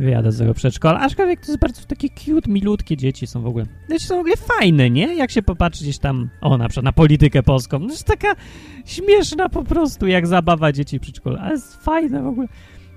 Wyjadę 0.00 0.32
z 0.32 0.38
tego 0.38 0.54
przedszkola. 0.54 1.00
Aczkolwiek 1.00 1.40
to 1.40 1.46
jest 1.46 1.60
bardzo 1.60 1.82
takie 1.82 2.08
cute, 2.08 2.50
milutkie 2.50 2.96
dzieci 2.96 3.26
są 3.26 3.42
w 3.42 3.46
ogóle. 3.46 3.66
Dzieci 3.90 4.06
są 4.06 4.16
w 4.16 4.20
ogóle 4.20 4.36
fajne, 4.36 4.90
nie? 4.90 5.14
Jak 5.14 5.30
się 5.30 5.42
popatrzy 5.42 5.84
gdzieś 5.84 5.98
tam, 5.98 6.30
o 6.40 6.58
na 6.58 6.68
przykład 6.68 6.84
na 6.84 6.92
politykę 6.92 7.42
polską. 7.42 7.78
No 7.78 7.88
jest 7.88 8.04
taka 8.04 8.34
śmieszna 8.84 9.48
po 9.48 9.64
prostu, 9.64 10.06
jak 10.06 10.26
zabawa 10.26 10.72
dzieci 10.72 10.98
w 10.98 11.02
przedszkolu. 11.02 11.36
Ale 11.40 11.50
jest 11.50 11.84
fajne 11.84 12.22
w 12.22 12.26
ogóle. 12.26 12.48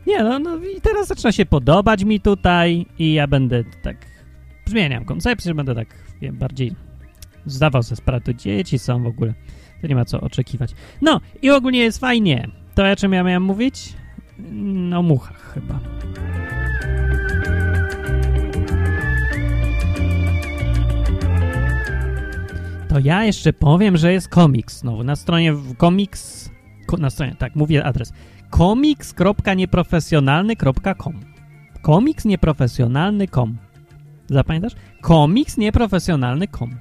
Nie 0.08 0.24
no, 0.24 0.40
no 0.40 0.56
i 0.56 0.82
teraz 0.82 1.08
zaczyna 1.08 1.32
się 1.32 1.46
podobać 1.46 2.04
mi 2.04 2.20
tutaj 2.20 2.86
i 3.00 3.14
ja 3.14 3.28
będę 3.28 3.64
tak, 3.82 3.98
zmieniam 4.66 5.06
koncepcję, 5.06 5.54
będę 5.54 5.76
tak, 5.76 5.88
wiem, 6.22 6.38
bardziej 6.38 6.76
zdawał 7.46 7.84
sobie 7.84 7.96
sprawę, 7.96 8.22
to 8.22 8.34
dzieci 8.34 8.80
są 8.80 9.04
w 9.04 9.08
ogóle. 9.08 9.34
To 9.82 9.88
nie 9.88 9.96
ma 9.96 10.06
co 10.06 10.22
oczekiwać. 10.22 10.72
No 11.02 11.22
i 11.42 11.50
ogólnie 11.50 11.80
jest 11.80 12.00
fajnie. 12.00 12.48
To 12.76 12.92
o 12.92 12.96
czym 12.96 13.14
ja 13.14 13.24
miałem 13.24 13.44
mówić? 13.44 13.94
No, 14.52 15.02
muchach 15.02 15.54
chyba. 15.54 15.80
To 22.92 23.00
ja 23.00 23.24
jeszcze 23.24 23.54
powiem, 23.54 23.98
że 23.98 24.14
jest 24.14 24.30
komiks 24.30 24.80
znowu. 24.80 25.04
Na 25.04 25.16
stronie 25.16 25.54
komiks... 25.78 26.50
Ko, 26.86 26.98
na 26.98 27.10
stronie, 27.10 27.36
tak, 27.36 27.56
mówię 27.56 27.86
adres. 27.86 28.14
komiks.nieprofesjonalny.com 28.50 31.20
Komiks 31.82 32.26
nieprofesjonalny.com 32.26 33.58
Zapamiętasz? 34.30 34.74
Komiks 35.02 35.58
nieprofesjonalny.com 35.58 36.76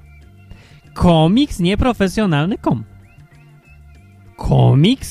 Komiks 0.95 1.61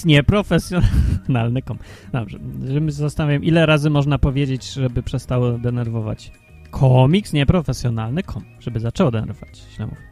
nieprofesjonalny.com 0.05 1.77
Dobrze, 2.11 2.39
że 2.67 2.91
zastanawiam, 2.91 3.43
ile 3.43 3.65
razy 3.65 3.89
można 3.89 4.19
powiedzieć, 4.19 4.73
żeby 4.73 5.03
przestało 5.03 5.51
denerwować. 5.51 6.31
Komiks 6.71 7.33
nieprofesjonalny.com 7.33 8.43
Żeby 8.59 8.79
zaczęło 8.79 9.11
denerwować, 9.11 9.61
źle 9.75 9.85
mówię. 9.85 10.08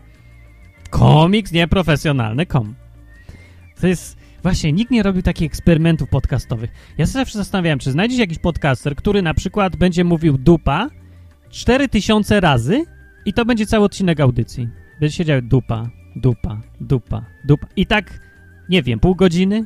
Komiks 0.89 1.51
nieprofesjonalny.com 1.51 2.75
To 3.81 3.87
jest... 3.87 4.17
Właśnie, 4.43 4.73
nikt 4.73 4.91
nie 4.91 5.03
robił 5.03 5.21
takich 5.21 5.45
eksperymentów 5.45 6.09
podcastowych. 6.09 6.71
Ja 6.97 7.05
się 7.05 7.11
zawsze 7.11 7.37
zastanawiałem, 7.37 7.79
czy 7.79 7.91
znajdziesz 7.91 8.19
jakiś 8.19 8.39
podcaster, 8.39 8.95
który 8.95 9.21
na 9.21 9.33
przykład 9.33 9.75
będzie 9.75 10.03
mówił 10.03 10.37
dupa 10.37 10.89
4000 11.49 12.39
razy 12.39 12.85
i 13.25 13.33
to 13.33 13.45
będzie 13.45 13.65
cały 13.65 13.85
odcinek 13.85 14.19
audycji. 14.19 14.69
Będzie 14.99 15.15
siedział 15.15 15.41
dupa, 15.41 15.89
dupa, 16.15 16.61
dupa, 16.81 17.25
dupa. 17.45 17.67
I 17.75 17.85
tak, 17.85 18.19
nie 18.69 18.83
wiem, 18.83 18.99
pół 18.99 19.15
godziny 19.15 19.65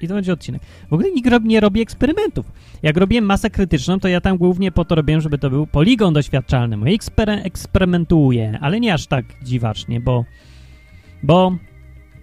i 0.00 0.08
to 0.08 0.14
będzie 0.14 0.32
odcinek. 0.32 0.62
W 0.90 0.92
ogóle 0.92 1.10
nikt 1.10 1.30
rob, 1.30 1.44
nie 1.44 1.60
robi 1.60 1.80
eksperymentów. 1.80 2.52
Jak 2.82 2.96
robiłem 2.96 3.24
masę 3.24 3.50
krytyczną, 3.50 4.00
to 4.00 4.08
ja 4.08 4.20
tam 4.20 4.36
głównie 4.36 4.72
po 4.72 4.84
to 4.84 4.94
robiłem, 4.94 5.20
żeby 5.20 5.38
to 5.38 5.50
był 5.50 5.66
poligon 5.66 6.14
doświadczalny. 6.14 6.90
Ekspery 6.90 7.32
eksperymentuję, 7.32 8.58
ale 8.60 8.80
nie 8.80 8.94
aż 8.94 9.06
tak 9.06 9.24
dziwacznie, 9.42 10.00
bo 10.00 10.24
bo 11.22 11.52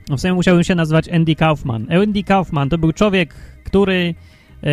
no 0.10 0.18
w 0.18 0.22
sumie 0.22 0.34
musiałbym 0.34 0.64
się 0.64 0.76
nazywać 0.76 1.10
Andy 1.10 1.36
Kaufman. 1.36 1.88
Andy 2.04 2.24
Kaufman 2.24 2.70
to 2.70 2.78
był 2.78 2.94
człowiek, 2.94 3.34
który 3.64 4.16
e, 4.64 4.70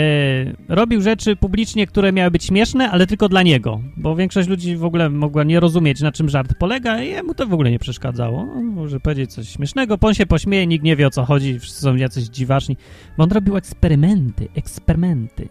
robił 0.68 1.00
rzeczy 1.00 1.36
publicznie, 1.36 1.86
które 1.86 2.12
miały 2.12 2.30
być 2.30 2.44
śmieszne, 2.44 2.90
ale 2.90 3.06
tylko 3.06 3.28
dla 3.28 3.42
niego, 3.42 3.80
bo 3.96 4.16
większość 4.16 4.48
ludzi 4.48 4.76
w 4.76 4.84
ogóle 4.84 5.10
mogła 5.10 5.44
nie 5.44 5.60
rozumieć, 5.60 6.00
na 6.00 6.12
czym 6.12 6.28
żart 6.28 6.54
polega 6.58 7.02
i 7.02 7.08
jemu 7.08 7.34
to 7.34 7.46
w 7.46 7.54
ogóle 7.54 7.70
nie 7.70 7.78
przeszkadzało. 7.78 8.38
On 8.40 8.64
może 8.64 9.00
powiedzieć 9.00 9.32
coś 9.32 9.48
śmiesznego, 9.48 9.98
on 10.00 10.14
się 10.14 10.26
pośmieje, 10.26 10.66
nikt 10.66 10.84
nie 10.84 10.96
wie 10.96 11.06
o 11.06 11.10
co 11.10 11.24
chodzi, 11.24 11.58
wszyscy 11.58 11.80
są 11.80 11.96
jacyś 11.96 12.24
dziwaczni, 12.24 12.76
bo 13.18 13.24
on 13.24 13.30
robił 13.30 13.56
eksperymenty, 13.56 14.48
eksperymenty. 14.54 15.48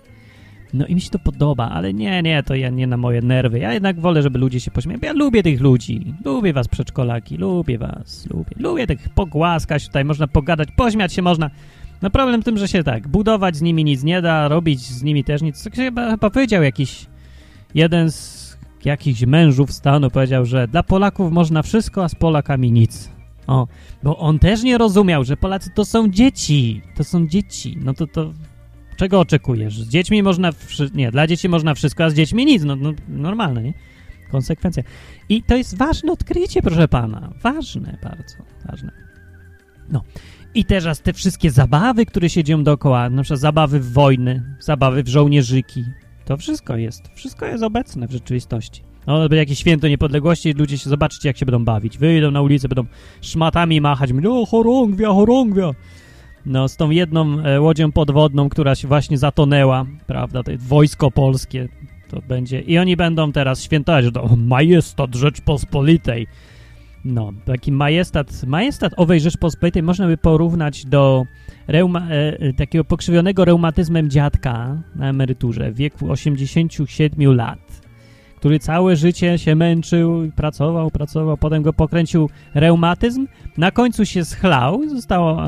No 0.74 0.86
i 0.86 0.96
mi 0.96 1.01
się 1.01 1.10
to 1.10 1.20
podoba, 1.20 1.70
ale 1.70 1.94
nie, 1.94 2.22
nie, 2.22 2.44
to 2.44 2.56
ja 2.56 2.70
nie 2.70 2.88
na 2.88 2.98
moje 2.98 3.22
nerwy. 3.22 3.60
Ja 3.60 3.74
jednak 3.74 4.00
wolę, 4.00 4.22
żeby 4.22 4.39
ludzie 4.39 4.60
się 4.60 4.72
pośmiali. 4.72 5.00
Ja 5.03 5.13
lubię 5.13 5.44
tych 5.44 5.62
ludzi. 5.62 6.13
Lubię 6.25 6.53
was, 6.53 6.68
przedszkolaki. 6.68 7.38
Lubię 7.38 7.77
was. 7.77 8.27
Lubię. 8.30 8.56
Lubię 8.60 8.88
tych 8.88 9.10
pogłaskać 9.10 9.88
tutaj. 9.88 10.06
Można 10.06 10.27
pogadać, 10.27 10.70
pośmiać 10.75 11.13
się 11.13 11.22
można. 11.22 11.50
No 12.01 12.10
problem 12.10 12.42
w 12.42 12.46
tym, 12.46 12.58
że 12.58 12.68
się 12.68 12.84
tak, 12.84 13.08
budować 13.08 13.56
z 13.56 13.62
nimi 13.62 13.84
nic 13.84 14.03
nie 14.03 14.22
da, 14.22 14.48
robić 14.48 14.80
z 14.80 15.03
nimi 15.03 15.24
też 15.24 15.42
nic. 15.42 15.63
Tak 15.63 15.75
chyba, 15.75 16.12
chyba 16.12 16.30
powiedział 16.30 16.63
jakiś 16.63 17.06
jeden 17.75 18.12
z 18.12 18.44
jakichś 18.86 19.25
mężów 19.25 19.72
stanu, 19.74 20.10
powiedział, 20.10 20.46
że 20.46 20.68
dla 20.68 20.84
Polaków 20.84 21.32
można 21.32 21.62
wszystko, 21.62 22.03
a 22.03 22.10
z 22.10 22.15
Polakami 22.15 22.72
nic. 22.72 23.10
O, 23.48 23.68
bo 24.03 24.18
on 24.18 24.39
też 24.39 24.63
nie 24.63 24.77
rozumiał, 24.77 25.24
że 25.24 25.38
Polacy 25.38 25.70
to 25.75 25.86
są 25.86 26.10
dzieci. 26.10 26.82
To 26.96 27.03
są 27.03 27.27
dzieci. 27.27 27.77
No 27.82 27.94
to 27.94 28.08
to 28.08 28.32
Czego 28.95 29.19
oczekujesz? 29.19 29.79
Z 29.79 29.89
dziećmi 29.89 30.23
można... 30.23 30.50
Nie, 30.93 31.12
dla 31.12 31.27
dzieci 31.27 31.50
można 31.50 31.73
wszystko, 31.73 32.03
a 32.03 32.09
z 32.09 32.13
dziećmi 32.13 32.45
nic. 32.45 32.63
No, 32.63 32.75
no 32.75 32.93
normalne, 33.07 33.63
nie? 33.63 33.73
Konsekwencja. 34.31 34.83
I 35.29 35.43
to 35.43 35.55
jest 35.55 35.77
ważne 35.77 36.12
odkrycie, 36.12 36.62
proszę 36.62 36.88
pana. 36.88 37.33
Ważne 37.41 37.97
bardzo, 38.03 38.35
ważne. 38.65 38.91
No. 39.89 40.03
I 40.55 40.65
teraz 40.65 41.01
te 41.01 41.13
wszystkie 41.13 41.51
zabawy, 41.51 42.05
które 42.05 42.29
się 42.29 42.43
dzieją 42.43 42.63
dookoła, 42.63 43.09
na 43.09 43.23
przykład 43.23 43.39
zabawy 43.39 43.79
w 43.79 43.91
wojny, 43.91 44.43
zabawy 44.59 45.03
w 45.03 45.07
żołnierzyki, 45.07 45.83
to 46.25 46.38
wszystko 46.38 46.77
jest, 46.77 47.03
wszystko 47.15 47.45
jest 47.45 47.63
obecne 47.63 48.07
w 48.07 48.12
rzeczywistości. 48.12 48.83
No, 49.07 49.19
będzie 49.19 49.35
jakieś 49.35 49.59
święto 49.59 49.88
niepodległości, 49.88 50.53
ludzie 50.53 50.77
się, 50.77 50.89
zobaczycie, 50.89 51.29
jak 51.29 51.38
się 51.38 51.45
będą 51.45 51.65
bawić. 51.65 51.97
Wyjdą 51.97 52.31
na 52.31 52.41
ulicę, 52.41 52.67
będą 52.67 52.85
szmatami 53.21 53.81
machać, 53.81 54.12
mówią, 54.12 54.41
o, 54.41 54.45
chorągwia, 54.45 55.07
chorągwia. 55.07 55.71
No, 56.45 56.67
z 56.67 56.77
tą 56.77 56.89
jedną 56.89 57.39
e, 57.39 57.62
łodzią 57.62 57.91
podwodną, 57.91 58.50
która 58.50 58.75
się 58.75 58.88
właśnie 58.88 59.17
zatonęła, 59.17 59.85
prawda, 60.07 60.43
to 60.43 60.51
jest 60.51 60.67
wojsko 60.67 61.12
polskie, 61.12 61.69
to 62.09 62.21
będzie. 62.27 62.62
I 62.62 62.77
oni 62.77 62.97
będą 62.97 63.31
teraz 63.31 63.63
świętować, 63.63 64.05
że 64.05 64.12
to 64.12 64.29
majestat 64.38 65.15
Rzeczpospolitej. 65.15 66.27
No, 67.05 67.33
taki 67.45 67.71
majestat, 67.71 68.43
majestat 68.47 68.93
owej 68.97 69.19
Rzeczpospolitej 69.19 69.83
można 69.83 70.07
by 70.07 70.17
porównać 70.17 70.85
do 70.85 71.25
reuma, 71.67 72.07
e, 72.09 72.53
takiego 72.53 72.83
pokrzywionego 72.83 73.45
reumatyzmem 73.45 74.09
dziadka 74.09 74.77
na 74.95 75.09
emeryturze 75.09 75.71
w 75.71 75.75
wieku 75.75 76.12
87 76.12 77.35
lat 77.35 77.82
który 78.43 78.59
całe 78.59 78.95
życie 78.95 79.38
się 79.38 79.55
męczył, 79.55 80.31
pracował, 80.35 80.91
pracował, 80.91 81.38
potem 81.38 81.63
go 81.63 81.73
pokręcił 81.73 82.29
reumatyzm, 82.53 83.27
na 83.57 83.71
końcu 83.71 84.05
się 84.05 84.25
schlał, 84.25 84.89
został 84.89 85.29
e, 85.29 85.43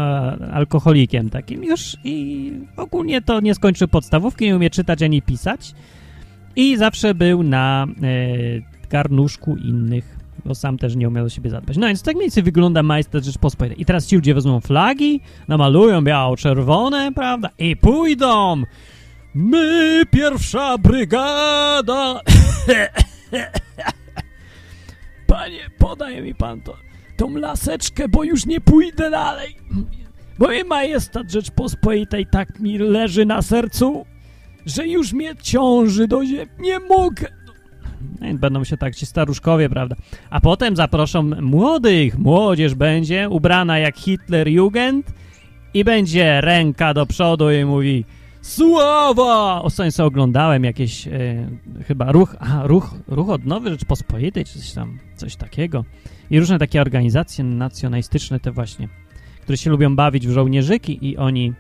alkoholikiem 0.54 1.30
takim 1.30 1.64
już 1.64 1.98
i 2.04 2.52
ogólnie 2.78 3.22
to 3.22 3.40
nie 3.40 3.56
skończył 3.56 3.88
podstawówki, 3.88 4.46
nie 4.46 4.56
umie 4.56 4.70
czytać 4.70 5.02
ani 5.02 5.22
pisać 5.22 5.74
i 6.56 6.78
zawsze 6.78 7.16
był 7.16 7.44
na 7.44 7.88
e, 8.04 8.88
garnuszku 8.90 9.56
innych, 9.56 10.18
bo 10.46 10.56
sam 10.56 10.78
też 10.78 10.96
nie 10.96 11.08
umiał 11.08 11.26
o 11.26 11.30
siebie 11.30 11.50
zadbać. 11.50 11.78
No 11.78 11.88
więc 11.88 12.02
tak 12.02 12.16
mniej 12.16 12.26
więcej 12.26 12.44
wygląda 12.44 12.84
majster 12.84 13.24
Rzeczpospolitej. 13.24 13.82
I 13.82 13.86
teraz 13.86 14.08
ci 14.08 14.16
ludzie 14.16 14.34
wezmą 14.34 14.60
flagi, 14.60 15.22
namalują 15.48 16.04
biało-czerwone, 16.04 17.12
prawda, 17.12 17.50
i 17.60 17.76
pójdą 17.76 18.64
My, 19.36 20.04
pierwsza 20.12 20.78
brygada! 20.78 22.22
Panie, 25.28 25.70
podaj 25.78 26.22
mi 26.22 26.36
pan 26.36 26.62
to, 26.62 26.78
tą 27.18 27.38
laseczkę, 27.38 28.10
bo 28.10 28.24
już 28.24 28.46
nie 28.46 28.62
pójdę 28.62 29.12
dalej. 29.12 29.56
Bo 30.40 30.52
jej 30.52 30.64
majestat 30.64 31.32
Rzeczpospolitej 31.32 32.26
tak 32.32 32.60
mi 32.60 32.78
leży 32.78 33.26
na 33.26 33.42
sercu, 33.42 34.06
że 34.66 34.88
już 34.88 35.14
mnie 35.14 35.36
ciąży 35.42 36.08
do 36.08 36.26
ziemi. 36.26 36.52
Nie 36.60 36.80
mogę. 36.80 37.28
No 38.22 38.34
będą 38.34 38.64
się 38.64 38.78
tak 38.78 38.96
ci 38.96 39.06
staruszkowie, 39.06 39.70
prawda? 39.70 39.96
A 40.30 40.42
potem 40.42 40.76
zaproszą 40.76 41.24
młodych. 41.24 42.18
Młodzież 42.18 42.76
będzie 42.76 43.30
ubrana 43.30 43.80
jak 43.80 43.98
Hitler 43.98 44.48
Jugend 44.48 45.14
i 45.74 45.84
będzie 45.84 46.42
ręka 46.42 46.94
do 46.94 47.06
przodu 47.06 47.52
i 47.52 47.66
mówi 47.66 48.06
Sława! 48.46 49.62
Ostatnio 49.62 49.92
sobie 49.92 50.08
oglądałem 50.08 50.64
jakieś 50.64 51.08
e, 51.08 51.12
chyba 51.88 52.12
ruch, 52.12 52.36
aha, 52.40 52.62
ruch, 52.68 52.96
ruch 53.08 53.30
odnowy 53.30 53.70
Rzeczpospolitej, 53.70 54.46
czy 54.46 54.60
coś 54.60 54.72
tam, 54.72 55.00
coś 55.16 55.36
takiego. 55.36 55.86
I 56.30 56.40
różne 56.40 56.60
takie 56.60 56.82
organizacje 56.82 57.44
nacjonalistyczne 57.44 58.40
te 58.40 58.52
właśnie, 58.52 58.88
które 59.42 59.58
się 59.58 59.70
lubią 59.70 59.96
bawić 59.96 60.28
w 60.28 60.32
żołnierzyki 60.32 61.08
i 61.08 61.18
oni, 61.18 61.54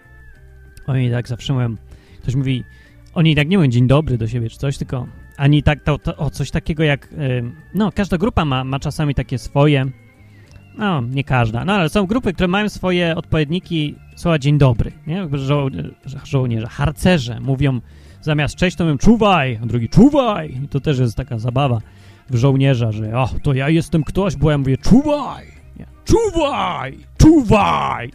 oni 0.87 1.11
tak 1.11 1.27
zawsze 1.27 1.53
mówią, 1.53 1.75
ktoś 2.21 2.35
mówi, 2.35 2.63
oni 3.13 3.35
tak 3.35 3.49
nie 3.49 3.57
mówią 3.57 3.69
dzień 3.69 3.87
dobry 3.87 4.17
do 4.17 4.27
siebie 4.27 4.49
czy 4.49 4.57
coś, 4.57 4.77
tylko 4.77 5.07
ani 5.37 5.63
tak, 5.63 5.83
to, 5.83 5.97
to, 5.97 6.17
o 6.17 6.29
coś 6.29 6.51
takiego 6.51 6.83
jak, 6.83 7.05
e, 7.05 7.41
no 7.73 7.91
każda 7.91 8.17
grupa 8.17 8.45
ma, 8.45 8.63
ma 8.63 8.79
czasami 8.79 9.15
takie 9.15 9.37
swoje, 9.37 9.85
no 10.77 11.01
nie 11.01 11.23
każda, 11.23 11.65
no 11.65 11.73
ale 11.73 11.89
są 11.89 12.05
grupy, 12.05 12.33
które 12.33 12.47
mają 12.47 12.69
swoje 12.69 13.15
odpowiedniki 13.15 13.95
słowa 14.15 14.39
dzień 14.39 14.57
dobry, 14.57 14.91
nie? 15.07 15.27
Żo 15.33 15.69
żo 16.05 16.19
żołnierze, 16.23 16.67
harcerze 16.67 17.39
mówią 17.39 17.81
zamiast 18.21 18.55
cześć 18.55 18.77
to 18.77 18.83
mówią 18.83 18.97
czuwaj, 18.97 19.59
a 19.63 19.65
drugi 19.65 19.89
czuwaj! 19.89 20.59
I 20.63 20.67
to 20.67 20.79
też 20.79 20.99
jest 20.99 21.17
taka 21.17 21.39
zabawa 21.39 21.81
w 22.29 22.35
żołnierza, 22.35 22.91
że 22.91 23.17
o, 23.17 23.29
to 23.43 23.53
ja 23.53 23.69
jestem 23.69 24.03
ktoś, 24.03 24.35
bo 24.35 24.51
ja 24.51 24.57
mówię 24.57 24.77
czuwaj, 24.77 25.45
nie? 25.79 25.85
czuwaj, 26.05 26.97
czuwaj, 27.17 28.11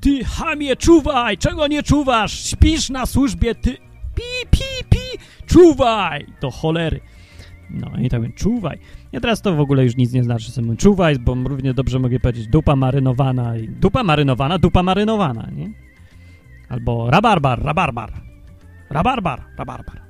ty 0.00 0.24
chamie 0.24 0.76
czuwaj, 0.76 1.38
czego 1.38 1.66
nie 1.66 1.82
czuwasz, 1.82 2.44
śpisz 2.44 2.90
na 2.90 3.06
służbie, 3.06 3.54
ty 3.54 3.76
pi, 4.14 4.48
pi, 4.50 4.84
pi, 4.90 5.18
czuwaj, 5.46 6.26
to 6.40 6.50
cholery. 6.50 7.00
No 7.70 7.90
i 8.00 8.08
tak 8.08 8.20
mówię, 8.20 8.32
czuwaj. 8.36 8.78
Ja 9.12 9.20
teraz 9.20 9.42
to 9.42 9.54
w 9.54 9.60
ogóle 9.60 9.84
już 9.84 9.96
nic 9.96 10.12
nie 10.12 10.24
znaczy, 10.24 10.50
sobie 10.50 10.66
mówię, 10.66 10.76
czuwaj, 10.76 11.18
bo 11.18 11.34
równie 11.34 11.74
dobrze 11.74 11.98
mogę 11.98 12.20
powiedzieć 12.20 12.46
dupa 12.46 12.76
marynowana 12.76 13.56
i 13.56 13.68
dupa 13.68 14.02
marynowana, 14.02 14.58
dupa 14.58 14.82
marynowana, 14.82 15.48
nie? 15.56 15.70
Albo 16.68 17.10
rabarbar, 17.10 17.62
rabarbar, 17.62 18.12
rabarbar, 18.90 19.42
rabarbar. 19.58 20.00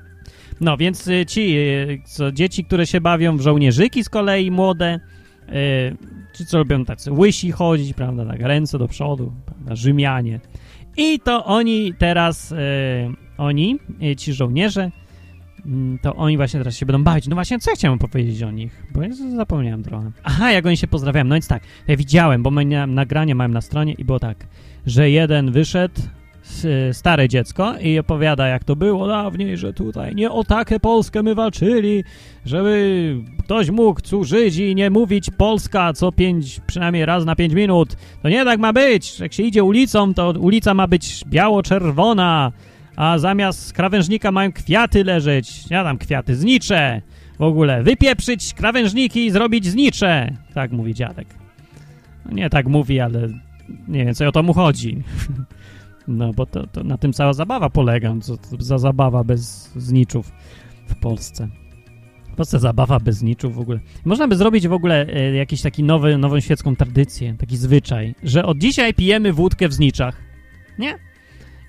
No, 0.60 0.76
więc 0.76 1.08
y, 1.08 1.26
ci, 1.26 1.56
y, 1.58 2.02
co, 2.04 2.32
dzieci, 2.32 2.64
które 2.64 2.86
się 2.86 3.00
bawią 3.00 3.36
w 3.36 3.40
żołnierzyki 3.40 4.04
z 4.04 4.08
kolei, 4.08 4.50
młode, 4.50 5.00
y, 5.48 5.96
ci, 6.34 6.46
co 6.46 6.58
robią 6.58 6.84
tacy 6.84 7.12
łysi 7.12 7.52
chodzić, 7.52 7.94
prawda, 7.94 8.26
tak, 8.26 8.40
ręce 8.40 8.78
do 8.78 8.88
przodu, 8.88 9.32
prawda, 9.46 9.76
Rzymianie. 9.76 10.40
I 10.96 11.20
to 11.20 11.44
oni 11.44 11.94
teraz, 11.98 12.52
y, 12.52 12.56
oni, 13.38 13.78
ci 14.16 14.32
żołnierze, 14.32 14.90
to 16.02 16.14
oni 16.14 16.36
właśnie 16.36 16.60
teraz 16.60 16.76
się 16.76 16.86
będą 16.86 17.04
bawić. 17.04 17.28
No 17.28 17.34
właśnie, 17.34 17.58
co 17.58 17.70
ja 17.70 17.74
chciałem 17.76 17.98
powiedzieć 17.98 18.42
o 18.42 18.50
nich? 18.50 18.86
Bo 18.94 19.02
ja 19.02 19.08
zapomniałem 19.36 19.82
trochę. 19.82 20.10
Aha, 20.24 20.52
jak 20.52 20.66
oni 20.66 20.76
się 20.76 20.86
pozdrawiają. 20.86 21.24
No 21.24 21.34
więc 21.34 21.48
tak, 21.48 21.62
ja 21.88 21.96
widziałem, 21.96 22.42
bo 22.42 22.50
miałem 22.50 22.94
nagranie 22.94 23.34
mam 23.34 23.52
na 23.52 23.60
stronie 23.60 23.92
i 23.92 24.04
było 24.04 24.18
tak, 24.18 24.46
że 24.86 25.10
jeden 25.10 25.52
wyszedł, 25.52 26.00
stare 26.92 27.28
dziecko 27.28 27.74
i 27.80 27.98
opowiada, 27.98 28.48
jak 28.48 28.64
to 28.64 28.76
było 28.76 29.06
dawniej, 29.06 29.56
że 29.56 29.72
tutaj 29.72 30.14
nie 30.14 30.30
o 30.30 30.44
taką 30.44 30.78
Polskę 30.78 31.22
my 31.22 31.34
walczyli, 31.34 32.04
żeby 32.44 33.16
ktoś 33.38 33.70
mógł 33.70 34.00
tu 34.00 34.24
żyć 34.24 34.56
i 34.56 34.74
nie 34.74 34.90
mówić 34.90 35.30
Polska 35.30 35.92
co 35.92 36.12
pięć, 36.12 36.60
przynajmniej 36.66 37.06
raz 37.06 37.24
na 37.24 37.36
pięć 37.36 37.54
minut. 37.54 37.96
To 38.22 38.28
nie 38.28 38.44
tak 38.44 38.60
ma 38.60 38.72
być. 38.72 39.20
Jak 39.20 39.32
się 39.32 39.42
idzie 39.42 39.64
ulicą, 39.64 40.14
to 40.14 40.30
ulica 40.30 40.74
ma 40.74 40.86
być 40.86 41.24
biało-czerwona, 41.26 42.52
a 42.96 43.18
zamiast 43.18 43.72
krawężnika 43.72 44.32
mają 44.32 44.52
kwiaty 44.52 45.04
leżeć. 45.04 45.70
Ja 45.70 45.84
tam 45.84 45.98
kwiaty, 45.98 46.36
znicze. 46.36 47.02
W 47.38 47.42
ogóle 47.42 47.82
wypieprzyć 47.82 48.54
krawężniki 48.54 49.26
i 49.26 49.30
zrobić 49.30 49.66
znicze. 49.66 50.36
Tak 50.54 50.72
mówi 50.72 50.94
dziadek. 50.94 51.28
No 52.26 52.32
nie 52.32 52.50
tak 52.50 52.66
mówi, 52.66 53.00
ale 53.00 53.28
nie 53.88 54.04
wiem, 54.04 54.14
co 54.14 54.28
o 54.28 54.32
to 54.32 54.42
mu 54.42 54.54
chodzi. 54.54 55.02
No, 56.08 56.32
bo 56.32 56.46
to, 56.46 56.66
to 56.66 56.84
na 56.84 56.98
tym 56.98 57.12
cała 57.12 57.32
zabawa 57.32 57.70
polega. 57.70 58.14
Co 58.22 58.36
to 58.36 58.56
za 58.58 58.78
zabawa 58.78 59.24
bez 59.24 59.72
zniczów 59.76 60.32
w 60.86 60.94
Polsce. 60.94 61.48
W 62.32 62.34
Polsce 62.34 62.58
zabawa 62.58 63.00
bez 63.00 63.16
zniczów 63.16 63.54
w 63.54 63.58
ogóle. 63.58 63.80
Można 64.04 64.28
by 64.28 64.36
zrobić 64.36 64.68
w 64.68 64.72
ogóle 64.72 65.06
e, 65.06 65.34
jakiś 65.34 65.62
taki 65.62 65.82
nowy, 65.82 66.18
nową 66.18 66.40
świecką 66.40 66.76
tradycję, 66.76 67.34
taki 67.38 67.56
zwyczaj, 67.56 68.14
że 68.22 68.44
od 68.44 68.58
dzisiaj 68.58 68.94
pijemy 68.94 69.32
wódkę 69.32 69.68
w 69.68 69.72
zniczach. 69.72 70.16
Nie? 70.78 70.98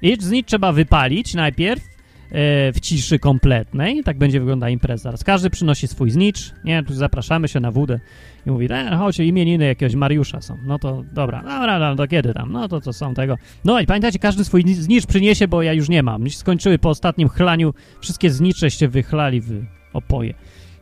I 0.04 0.18
znicz 0.20 0.48
trzeba 0.48 0.72
wypalić 0.72 1.34
najpierw 1.34 1.82
e, 1.84 2.72
w 2.74 2.80
ciszy 2.80 3.20
kompletnej. 3.20 4.04
Tak 4.04 4.18
będzie 4.18 4.40
wyglądała 4.40 4.70
impreza. 4.70 5.14
Każdy 5.26 5.50
przynosi 5.50 5.88
swój 5.88 6.12
znicz. 6.12 6.54
Nie, 6.64 6.84
tu 6.84 6.94
zapraszamy 6.94 7.48
się 7.48 7.60
na 7.60 7.72
wódę 7.72 8.00
i 8.46 8.52
mówi, 8.52 8.68
e, 8.72 8.96
chodź, 8.98 9.20
imieniny 9.20 9.66
jakiegoś 9.66 9.96
Mariusza 9.96 10.42
są. 10.42 10.58
No 10.66 10.80
to 10.80 11.04
dobra, 11.14 11.42
dobra, 11.42 11.80
dobra, 11.80 11.96
to 11.96 12.08
kiedy 12.08 12.34
tam? 12.34 12.52
No 12.52 12.68
to 12.68 12.82
co 12.82 12.94
są 12.94 13.14
tego. 13.14 13.38
No 13.66 13.80
i 13.80 13.86
pamiętajcie, 13.86 14.20
każdy 14.20 14.46
swój 14.46 14.66
ni- 14.66 14.76
znicz 14.76 15.06
przyniesie, 15.06 15.48
bo 15.48 15.62
ja 15.62 15.74
już 15.74 15.90
nie 15.90 16.04
mam. 16.04 16.30
Się 16.30 16.38
skończyły 16.38 16.80
po 16.80 16.90
ostatnim 16.90 17.30
chlaniu, 17.30 17.74
wszystkie 18.02 18.30
zniczeście 18.30 18.88
wychlali 18.88 19.42
w 19.42 19.66
opoje. 19.94 20.34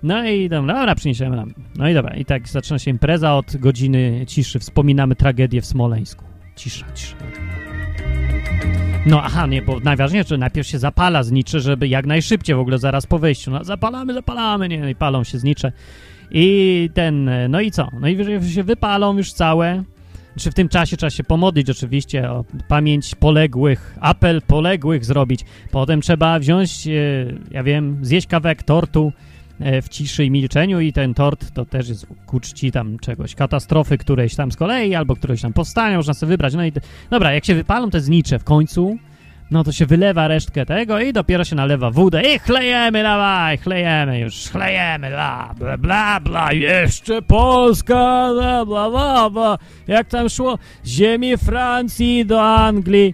No 0.04 0.26
i 0.30 0.50
dobra, 0.50 0.74
dobra, 0.76 0.96
przyniesiemy 0.96 1.36
nam. 1.36 1.54
No 1.76 1.89
i 1.89 1.93
dobra, 1.93 2.15
i 2.15 2.26
tak 2.26 2.48
zaczyna 2.50 2.80
się 2.80 2.91
impreza 2.91 3.36
od 3.36 3.58
godziny 3.58 4.24
ciszy. 4.28 4.60
Wspominamy 4.60 5.15
tragedię 5.15 5.62
w 5.62 5.65
Smoleńsku. 5.65 6.26
Cisza, 6.56 6.86
cisza. 6.96 7.15
No 9.06 9.24
aha, 9.24 9.48
nie, 9.48 9.62
bo 9.62 9.80
najważniejsze, 9.80 10.38
najpierw 10.38 10.68
się 10.68 10.80
zapala 10.80 11.24
znicze, 11.24 11.60
żeby 11.60 11.88
jak 11.88 12.06
najszybciej 12.06 12.56
w 12.56 12.60
ogóle 12.60 12.78
zaraz 12.78 13.06
po 13.06 13.20
wejściu. 13.20 13.52
No 13.52 13.64
zapalamy, 13.64 14.14
zapalamy, 14.14 14.70
nie, 14.70 14.80
no 14.80 14.90
i 14.90 14.96
palą 14.96 15.24
się 15.24 15.40
znicze. 15.40 15.72
I 16.32 16.90
ten, 16.94 17.30
no 17.50 17.62
i 17.62 17.72
co? 17.72 17.88
No 18.00 18.08
i 18.08 18.18
się 18.54 18.64
wypalą 18.64 19.18
już 19.18 19.34
całe. 19.34 19.84
Czy 20.38 20.52
w 20.52 20.54
tym 20.54 20.70
czasie 20.70 20.98
trzeba 20.98 21.10
się 21.10 21.24
pomodlić 21.24 21.70
oczywiście 21.70 22.32
o 22.32 22.46
pamięć 22.68 23.16
poległych, 23.16 23.98
apel 24.02 24.42
poległych 24.42 25.06
zrobić. 25.06 25.46
Potem 25.72 26.02
trzeba 26.02 26.40
wziąć, 26.40 26.88
e, 26.88 26.92
ja 27.52 27.64
wiem, 27.64 27.98
zjeść 28.02 28.28
kawałek 28.28 28.64
tortu 28.64 29.14
w 29.60 29.90
ciszy 29.90 30.26
i 30.26 30.32
milczeniu 30.32 30.80
i 30.80 30.94
ten 30.94 31.14
tort 31.14 31.52
to 31.54 31.66
też 31.66 31.90
jest 31.90 32.08
ku 32.26 32.40
czci 32.40 32.72
tam 32.72 33.00
czegoś, 33.00 33.36
katastrofy 33.36 33.98
którejś 33.98 34.36
tam 34.36 34.52
z 34.52 34.56
kolei 34.56 34.96
albo 34.96 35.16
którejś 35.16 35.42
tam 35.42 35.54
powstania, 35.54 35.98
można 35.98 36.14
sobie 36.14 36.30
wybrać. 36.30 36.54
No 36.54 36.66
i 36.66 36.72
dobra, 37.10 37.34
jak 37.34 37.46
się 37.46 37.56
wypalą 37.56 37.90
te 37.90 38.02
znicze 38.02 38.40
w 38.40 38.44
końcu, 38.44 38.98
no 39.52 39.64
to 39.64 39.72
się 39.72 39.86
wylewa 39.86 40.28
resztkę 40.28 40.66
tego 40.66 41.00
i 41.00 41.14
dopiero 41.14 41.44
się 41.44 41.56
nalewa 41.56 41.92
wódę 41.92 42.22
i 42.36 42.40
chlejemy, 42.40 43.04
dawaj, 43.04 43.58
chlejemy 43.58 44.20
już, 44.20 44.50
chlejemy, 44.50 45.10
bla, 45.10 45.54
bla, 45.58 45.78
bla, 45.78 46.20
bla, 46.20 46.54
jeszcze 46.54 47.22
Polska, 47.22 48.30
bla, 48.34 48.66
bla, 48.66 48.90
bla, 48.90 49.30
bla, 49.30 49.58
jak 49.88 50.08
tam 50.08 50.30
szło, 50.30 50.58
ziemi 50.86 51.38
Francji 51.38 52.26
do 52.26 52.44
Anglii, 52.44 53.14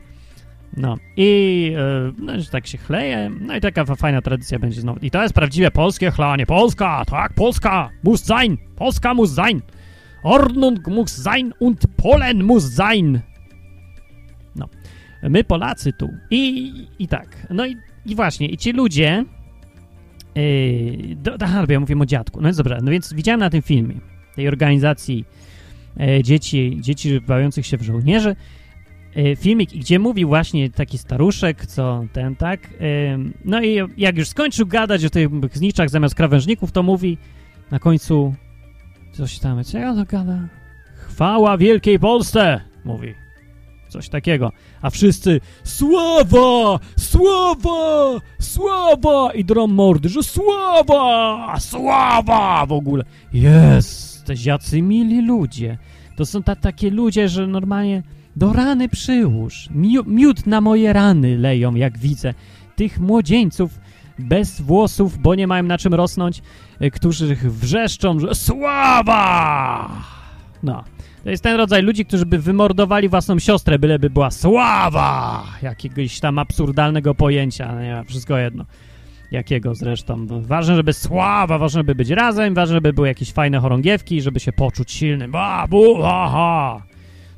no 0.77 0.97
i 1.17 1.71
e, 1.77 2.11
no, 2.17 2.39
że 2.39 2.49
tak 2.49 2.67
się 2.67 2.77
chleje, 2.77 3.31
no 3.41 3.55
i 3.55 3.61
taka 3.61 3.85
fa- 3.85 3.95
fajna 3.95 4.21
tradycja 4.21 4.59
będzie 4.59 4.81
znowu. 4.81 4.99
I 4.99 5.11
to 5.11 5.21
jest 5.21 5.33
prawdziwe 5.33 5.71
polskie 5.71 6.11
chlanie. 6.11 6.45
Polska, 6.45 7.05
tak, 7.05 7.33
Polska 7.33 7.89
muss 8.03 8.23
sein, 8.23 8.57
Polska 8.75 9.13
muss 9.13 9.33
sein, 9.33 9.61
Ordnung 10.23 10.87
muss 10.87 11.11
sein 11.11 11.53
und 11.59 11.87
Polen 11.95 12.43
muss 12.43 12.75
sein. 12.75 13.19
No, 14.55 14.69
my 15.23 15.43
Polacy 15.43 15.93
tu. 15.93 16.09
I, 16.31 16.73
i 16.99 17.07
tak, 17.07 17.47
no 17.49 17.65
i, 17.65 17.77
i 18.05 18.15
właśnie, 18.15 18.47
i 18.47 18.57
ci 18.57 18.71
ludzie, 18.71 19.25
yy, 20.35 21.15
do, 21.15 21.37
aha, 21.45 21.65
ja 21.69 21.79
mówię 21.79 21.99
o 21.99 22.05
dziadku, 22.05 22.41
no 22.41 22.47
jest 22.47 22.59
dobrze, 22.59 22.79
no 22.83 22.91
więc 22.91 23.13
widziałem 23.13 23.39
na 23.39 23.49
tym 23.49 23.61
filmie, 23.61 23.95
tej 24.35 24.47
organizacji 24.47 25.25
e, 25.99 26.23
dzieci, 26.23 26.77
dzieci 26.81 27.21
bawiących 27.21 27.65
się 27.65 27.77
w 27.77 27.81
żołnierzy, 27.81 28.35
filmik, 29.37 29.69
gdzie 29.69 29.99
mówił 29.99 30.27
właśnie 30.27 30.69
taki 30.69 30.97
staruszek, 30.97 31.65
co 31.65 32.03
ten, 32.13 32.35
tak, 32.35 32.69
ym, 33.13 33.33
no 33.45 33.61
i 33.61 33.79
jak 33.97 34.17
już 34.17 34.27
skończył 34.27 34.67
gadać 34.67 35.05
o 35.05 35.09
tych 35.09 35.29
zniczach 35.53 35.89
zamiast 35.89 36.15
krawężników, 36.15 36.71
to 36.71 36.83
mówi 36.83 37.17
na 37.71 37.79
końcu 37.79 38.33
coś 39.11 39.39
tam, 39.39 39.63
co 39.63 39.77
ja 39.77 39.95
to 39.95 40.05
gada? 40.05 40.39
Chwała 40.95 41.57
Wielkiej 41.57 41.99
Polsce, 41.99 42.61
mówi. 42.85 43.13
Coś 43.89 44.09
takiego. 44.09 44.51
A 44.81 44.89
wszyscy 44.89 45.41
sława, 45.63 46.79
sława, 46.97 48.19
sława 48.39 49.33
i 49.33 49.45
drą 49.45 49.67
mordy, 49.67 50.09
że 50.09 50.23
sława, 50.23 51.59
sława 51.59 52.65
w 52.65 52.71
ogóle. 52.71 53.03
Jest, 53.33 54.45
jacy 54.45 54.81
mili 54.81 55.21
ludzie. 55.21 55.77
To 56.15 56.25
są 56.25 56.43
ta, 56.43 56.55
takie 56.55 56.89
ludzie, 56.89 57.29
że 57.29 57.47
normalnie 57.47 58.03
do 58.37 58.53
rany 58.53 58.89
przyłóż. 58.89 59.69
Miód 60.07 60.45
na 60.45 60.61
moje 60.61 60.93
rany 60.93 61.37
leją, 61.37 61.75
jak 61.75 61.97
widzę. 61.97 62.33
Tych 62.75 62.99
młodzieńców 62.99 63.79
bez 64.19 64.61
włosów, 64.61 65.17
bo 65.17 65.35
nie 65.35 65.47
mają 65.47 65.63
na 65.63 65.77
czym 65.77 65.93
rosnąć, 65.93 66.41
y, 66.81 66.91
którzy 66.91 67.35
wrzeszczą, 67.35 68.19
że 68.19 68.35
sława! 68.35 69.89
No. 70.63 70.83
To 71.23 71.29
jest 71.29 71.43
ten 71.43 71.57
rodzaj 71.57 71.83
ludzi, 71.83 72.05
którzy 72.05 72.25
by 72.25 72.39
wymordowali 72.39 73.09
własną 73.09 73.39
siostrę, 73.39 73.79
byleby 73.79 74.09
była 74.09 74.31
sława! 74.31 75.43
Jakiegoś 75.61 76.19
tam 76.19 76.39
absurdalnego 76.39 77.15
pojęcia, 77.15 77.75
no 77.75 77.81
nie 77.81 77.93
ma, 77.93 78.03
wszystko 78.03 78.37
jedno. 78.37 78.65
Jakiego 79.31 79.75
zresztą. 79.75 80.17
No, 80.17 80.41
Ważne, 80.41 80.75
żeby 80.75 80.93
sława, 80.93 81.57
ważne, 81.57 81.79
żeby 81.79 81.95
być 81.95 82.09
razem, 82.09 82.53
ważne, 82.53 82.75
żeby 82.75 82.93
były 82.93 83.07
jakieś 83.07 83.31
fajne 83.31 83.59
chorągiewki, 83.59 84.21
żeby 84.21 84.39
się 84.39 84.51
poczuć 84.51 84.91
silnym. 84.91 85.31
Ba, 85.31 85.67
bu, 85.69 86.03
aha! 86.05 86.81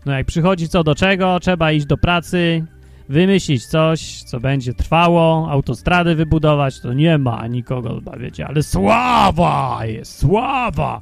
No 0.10 0.17
jak 0.17 0.28
przychodzi 0.28 0.69
co 0.69 0.84
do 0.84 0.95
czego, 0.95 1.39
trzeba 1.39 1.72
iść 1.72 1.86
do 1.86 1.98
pracy, 1.98 2.65
wymyślić 3.10 3.65
coś, 3.65 4.24
co 4.24 4.39
będzie 4.39 4.74
trwało, 4.74 5.48
autostrady 5.52 6.15
wybudować, 6.15 6.82
to 6.82 6.93
nie 6.93 7.17
ma 7.17 7.48
nikogo, 7.48 8.02
wiecie, 8.19 8.48
ale 8.48 8.63
sława 8.63 9.80
jest, 9.86 10.19
sława! 10.19 11.02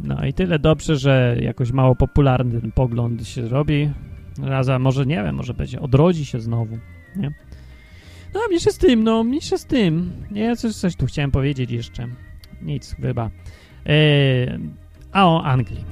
No 0.00 0.26
i 0.26 0.32
tyle 0.32 0.58
dobrze, 0.58 0.96
że 0.96 1.36
jakoś 1.40 1.72
mało 1.72 1.96
popularny 1.96 2.60
ten 2.60 2.72
pogląd 2.72 3.28
się 3.28 3.48
robi. 3.48 3.90
Raza, 4.42 4.78
może 4.78 5.06
nie 5.06 5.22
wiem, 5.22 5.34
może 5.36 5.54
będzie, 5.54 5.80
odrodzi 5.80 6.26
się 6.26 6.40
znowu, 6.40 6.78
nie? 7.16 7.32
No, 8.34 8.40
mniejsza 8.48 8.70
z 8.70 8.78
tym, 8.78 9.04
no, 9.04 9.24
mniejsza 9.24 9.58
z 9.58 9.66
tym. 9.66 10.12
Ja 10.32 10.56
coś, 10.56 10.74
coś 10.74 10.96
tu 10.96 11.06
chciałem 11.06 11.30
powiedzieć 11.30 11.70
jeszcze. 11.70 12.08
Nic, 12.62 12.96
chyba. 13.02 13.30
Eee, 13.86 14.58
a 15.12 15.26
o 15.26 15.44
Anglii. 15.44 15.84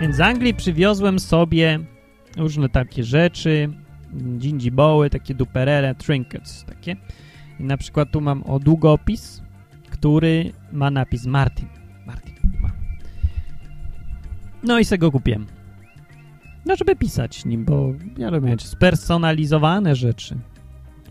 Więc 0.00 0.16
z 0.16 0.20
Anglii 0.20 0.54
przywiozłem 0.54 1.18
sobie 1.18 1.78
różne 2.36 2.68
takie 2.68 3.04
rzeczy, 3.04 3.68
dżindziboły, 4.38 5.10
takie 5.10 5.34
duperele, 5.34 5.94
trinkets 5.94 6.64
takie. 6.64 6.96
I 7.60 7.64
na 7.64 7.76
przykład 7.76 8.10
tu 8.10 8.20
mam 8.20 8.42
o 8.42 8.58
długopis, 8.58 9.42
który 9.90 10.52
ma 10.72 10.90
napis 10.90 11.26
Martin. 11.26 11.68
Martin. 12.06 12.34
Ma. 12.60 12.70
No 14.62 14.78
i 14.78 14.84
sobie 14.84 14.98
go 14.98 15.12
kupiłem. 15.12 15.46
No, 16.66 16.76
żeby 16.76 16.96
pisać 16.96 17.44
nim, 17.44 17.64
bo 17.64 17.92
ja 18.18 18.30
lubię 18.30 18.50
mieć 18.50 18.66
spersonalizowane 18.66 19.96
rzeczy. 19.96 20.36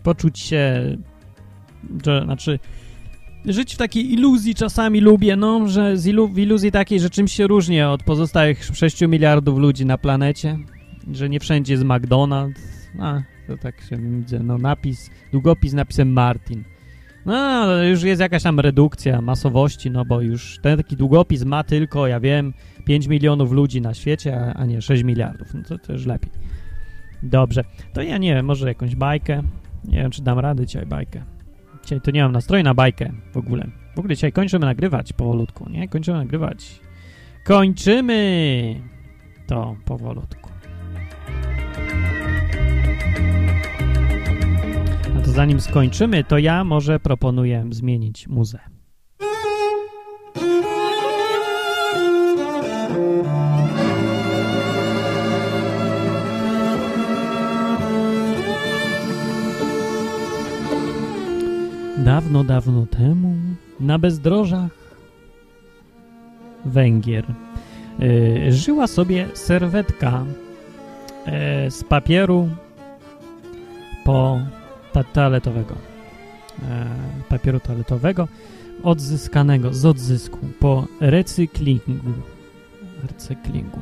Poczuć 0.02 0.38
się, 0.38 0.96
że, 2.04 2.22
znaczy 2.24 2.58
żyć 3.46 3.74
w 3.74 3.76
takiej 3.76 4.12
iluzji 4.12 4.54
czasami 4.54 5.00
lubię, 5.00 5.36
no, 5.36 5.68
że 5.68 5.96
z 5.96 6.06
ilu 6.06 6.28
w 6.28 6.38
iluzji 6.38 6.72
takiej, 6.72 7.00
że 7.00 7.10
czymś 7.10 7.32
się 7.32 7.46
różni 7.46 7.82
od 7.82 8.02
pozostałych 8.02 8.64
6 8.64 9.00
miliardów 9.00 9.58
ludzi 9.58 9.86
na 9.86 9.98
planecie, 9.98 10.58
że 11.12 11.28
nie 11.28 11.40
wszędzie 11.40 11.72
jest 11.72 11.84
McDonald's, 11.84 12.60
a, 13.00 13.22
to 13.46 13.56
tak 13.56 13.80
się 13.80 13.96
widzę, 13.96 14.38
no, 14.38 14.58
napis, 14.58 15.10
długopis 15.32 15.72
napisem 15.72 16.12
Martin. 16.12 16.64
No, 17.26 17.82
już 17.82 18.02
jest 18.02 18.20
jakaś 18.20 18.42
tam 18.42 18.60
redukcja 18.60 19.20
masowości, 19.20 19.90
no 19.90 20.04
bo 20.04 20.20
już 20.20 20.58
ten 20.62 20.76
taki 20.76 20.96
długopis 20.96 21.44
ma 21.44 21.64
tylko, 21.64 22.06
ja 22.06 22.20
wiem, 22.20 22.54
5 22.84 23.06
milionów 23.06 23.52
ludzi 23.52 23.80
na 23.80 23.94
świecie, 23.94 24.40
a, 24.40 24.54
a 24.54 24.66
nie 24.66 24.82
6 24.82 25.02
miliardów. 25.02 25.54
No 25.54 25.62
to 25.62 25.78
też 25.78 26.06
lepiej. 26.06 26.30
Dobrze, 27.22 27.64
to 27.92 28.02
ja 28.02 28.18
nie 28.18 28.34
wiem, 28.34 28.46
może 28.46 28.68
jakąś 28.68 28.96
bajkę. 28.96 29.42
Nie 29.84 29.98
wiem, 29.98 30.10
czy 30.10 30.22
dam 30.22 30.38
radę 30.38 30.66
dzisiaj 30.66 30.86
bajkę. 30.86 31.35
Dzisiaj 31.86 32.00
to 32.00 32.10
nie 32.10 32.22
mam 32.22 32.32
nastroju 32.32 32.64
na 32.64 32.74
bajkę 32.74 33.12
w 33.32 33.36
ogóle. 33.36 33.66
W 33.96 33.98
ogóle 33.98 34.14
dzisiaj 34.14 34.32
kończymy 34.32 34.66
nagrywać 34.66 35.12
powolutku, 35.12 35.70
nie? 35.70 35.88
Kończymy 35.88 36.18
nagrywać. 36.18 36.80
Kończymy 37.44 38.80
to 39.46 39.76
powolutku. 39.84 40.50
A 45.16 45.20
to 45.20 45.30
zanim 45.30 45.60
skończymy, 45.60 46.24
to 46.24 46.38
ja 46.38 46.64
może 46.64 47.00
proponuję 47.00 47.66
zmienić 47.70 48.28
muzę. 48.28 48.75
Dawno, 62.36 62.44
dawno 62.44 62.86
temu 62.86 63.34
na 63.80 63.98
bezdrożach 63.98 64.70
Węgier 66.64 67.24
y, 68.00 68.52
żyła 68.52 68.86
sobie 68.86 69.28
serwetka 69.34 70.24
y, 71.66 71.70
z 71.70 71.84
papieru 71.84 72.48
po 74.04 74.40
ta 74.92 75.04
toaletowego. 75.04 75.74
Y, 75.74 75.78
papieru 77.28 77.60
toaletowego 77.60 78.28
odzyskanego 78.82 79.74
z 79.74 79.84
odzysku 79.84 80.38
po 80.60 80.86
recyklingu. 81.00 82.12
Recyklingu. 83.02 83.78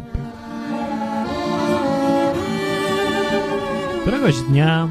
Któregoś 4.02 4.40
dnia 4.40 4.88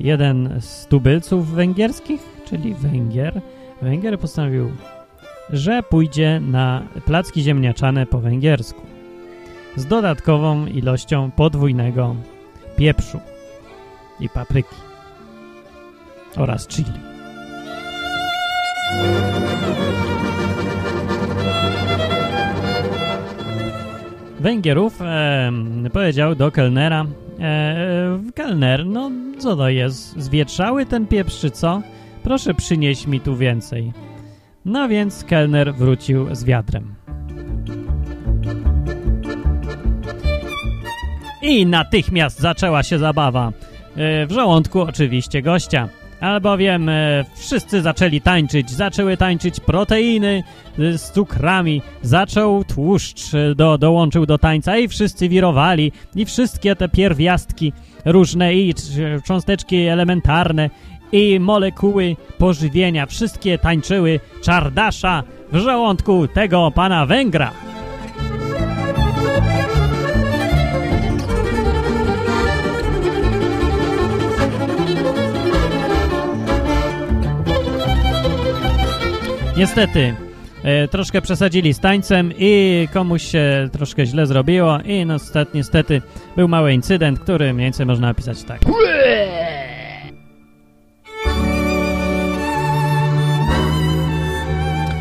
jeden 0.00 0.56
z 0.60 0.86
tubylców 0.86 1.50
węgierskich, 1.50 2.20
czyli 2.44 2.74
Węgier, 2.74 3.40
Węgier 3.82 4.18
postanowił, 4.18 4.70
że 5.50 5.82
pójdzie 5.82 6.40
na 6.40 6.82
placki 7.04 7.42
ziemniaczane 7.42 8.06
po 8.06 8.20
węgiersku 8.20 8.80
z 9.76 9.86
dodatkową 9.86 10.66
ilością 10.66 11.30
podwójnego 11.30 12.16
pieprzu 12.76 13.20
i 14.20 14.28
papryki 14.28 14.76
oraz 16.36 16.68
chili. 16.68 16.92
Węgierów 24.40 25.02
e, 25.02 25.52
powiedział 25.92 26.34
do 26.34 26.50
kelnera, 26.50 27.02
e, 27.02 27.29
kelner, 28.34 28.86
no 28.86 29.10
co 29.38 29.56
to 29.56 29.68
jest, 29.68 30.18
zwietrzały 30.18 30.86
ten 30.86 31.06
pieprz 31.06 31.40
czy 31.40 31.50
co? 31.50 31.82
Proszę 32.22 32.54
przynieść 32.54 33.06
mi 33.06 33.20
tu 33.20 33.36
więcej. 33.36 33.92
No 34.64 34.88
więc 34.88 35.24
kelner 35.24 35.74
wrócił 35.74 36.34
z 36.34 36.44
wiadrem. 36.44 36.94
I 41.42 41.66
natychmiast 41.66 42.40
zaczęła 42.40 42.82
się 42.82 42.98
zabawa. 42.98 43.52
E, 43.96 44.26
w 44.26 44.32
żołądku 44.32 44.80
oczywiście 44.80 45.42
gościa 45.42 45.88
albowiem 46.20 46.88
e, 46.88 47.24
wszyscy 47.34 47.82
zaczęli 47.82 48.20
tańczyć. 48.20 48.70
Zaczęły 48.70 49.16
tańczyć 49.16 49.60
proteiny 49.60 50.42
e, 50.78 50.98
z 50.98 51.12
cukrami, 51.12 51.82
zaczął 52.02 52.64
tłuszcz, 52.64 53.34
e, 53.34 53.54
do, 53.54 53.78
dołączył 53.78 54.26
do 54.26 54.38
tańca 54.38 54.76
i 54.76 54.88
wszyscy 54.88 55.28
wirowali 55.28 55.92
i 56.16 56.24
wszystkie 56.24 56.76
te 56.76 56.88
pierwiastki 56.88 57.72
różne 58.04 58.54
i 58.54 58.74
cząsteczki 59.24 59.76
elementarne 59.76 60.70
i 61.12 61.40
molekuły 61.40 62.16
pożywienia, 62.38 63.06
wszystkie 63.06 63.58
tańczyły 63.58 64.20
czardasza 64.42 65.22
w 65.52 65.56
żołądku 65.56 66.28
tego 66.28 66.70
pana 66.70 67.06
Węgra. 67.06 67.52
Niestety, 79.60 80.14
e, 80.62 80.88
troszkę 80.88 81.22
przesadzili 81.22 81.74
z 81.74 81.80
tańcem 81.80 82.32
i 82.38 82.88
komuś 82.92 83.22
się 83.22 83.68
troszkę 83.72 84.06
źle 84.06 84.26
zrobiło 84.26 84.78
i 84.80 85.06
no, 85.06 85.16
niestety, 85.54 86.02
był 86.36 86.48
mały 86.48 86.72
incydent, 86.72 87.18
który 87.18 87.54
mniej 87.54 87.66
więcej 87.66 87.86
można 87.86 88.10
opisać 88.10 88.42
tak. 88.42 88.60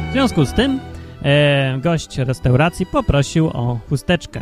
W 0.09 0.11
związku 0.11 0.45
z 0.45 0.53
tym 0.53 0.79
e, 1.23 1.77
gość 1.77 2.17
restauracji 2.17 2.85
poprosił 2.85 3.47
o 3.47 3.79
chusteczkę. 3.89 4.41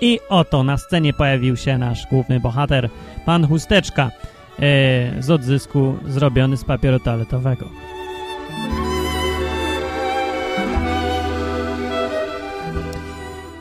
I 0.00 0.20
oto 0.28 0.62
na 0.62 0.76
scenie 0.76 1.12
pojawił 1.12 1.56
się 1.56 1.78
nasz 1.78 2.06
główny 2.10 2.40
bohater, 2.40 2.88
pan 3.26 3.48
Chusteczka, 3.48 4.10
e, 4.58 5.22
z 5.22 5.30
odzysku 5.30 5.96
zrobiony 6.06 6.56
z 6.56 6.64
papieru 6.64 6.98
toaletowego. 6.98 7.93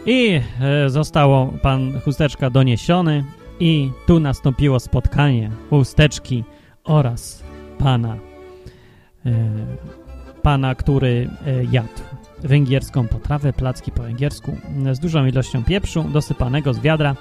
I 0.05 0.41
e, 0.61 0.89
zostało 0.89 1.53
pan 1.61 1.99
Chusteczka 2.05 2.49
doniesiony 2.49 3.23
i 3.59 3.91
tu 4.05 4.19
nastąpiło 4.19 4.79
spotkanie 4.79 5.51
Chusteczki 5.69 6.43
oraz 6.83 7.43
pana, 7.77 8.17
e, 9.25 9.31
pana, 10.41 10.75
który 10.75 11.29
e, 11.45 11.63
jadł 11.71 12.01
węgierską 12.43 13.07
potrawę, 13.07 13.53
placki 13.53 13.91
po 13.91 14.03
węgiersku 14.03 14.57
z 14.91 14.99
dużą 14.99 15.25
ilością 15.25 15.63
pieprzu 15.63 16.03
dosypanego 16.03 16.73
z 16.73 16.79
wiadra, 16.79 17.15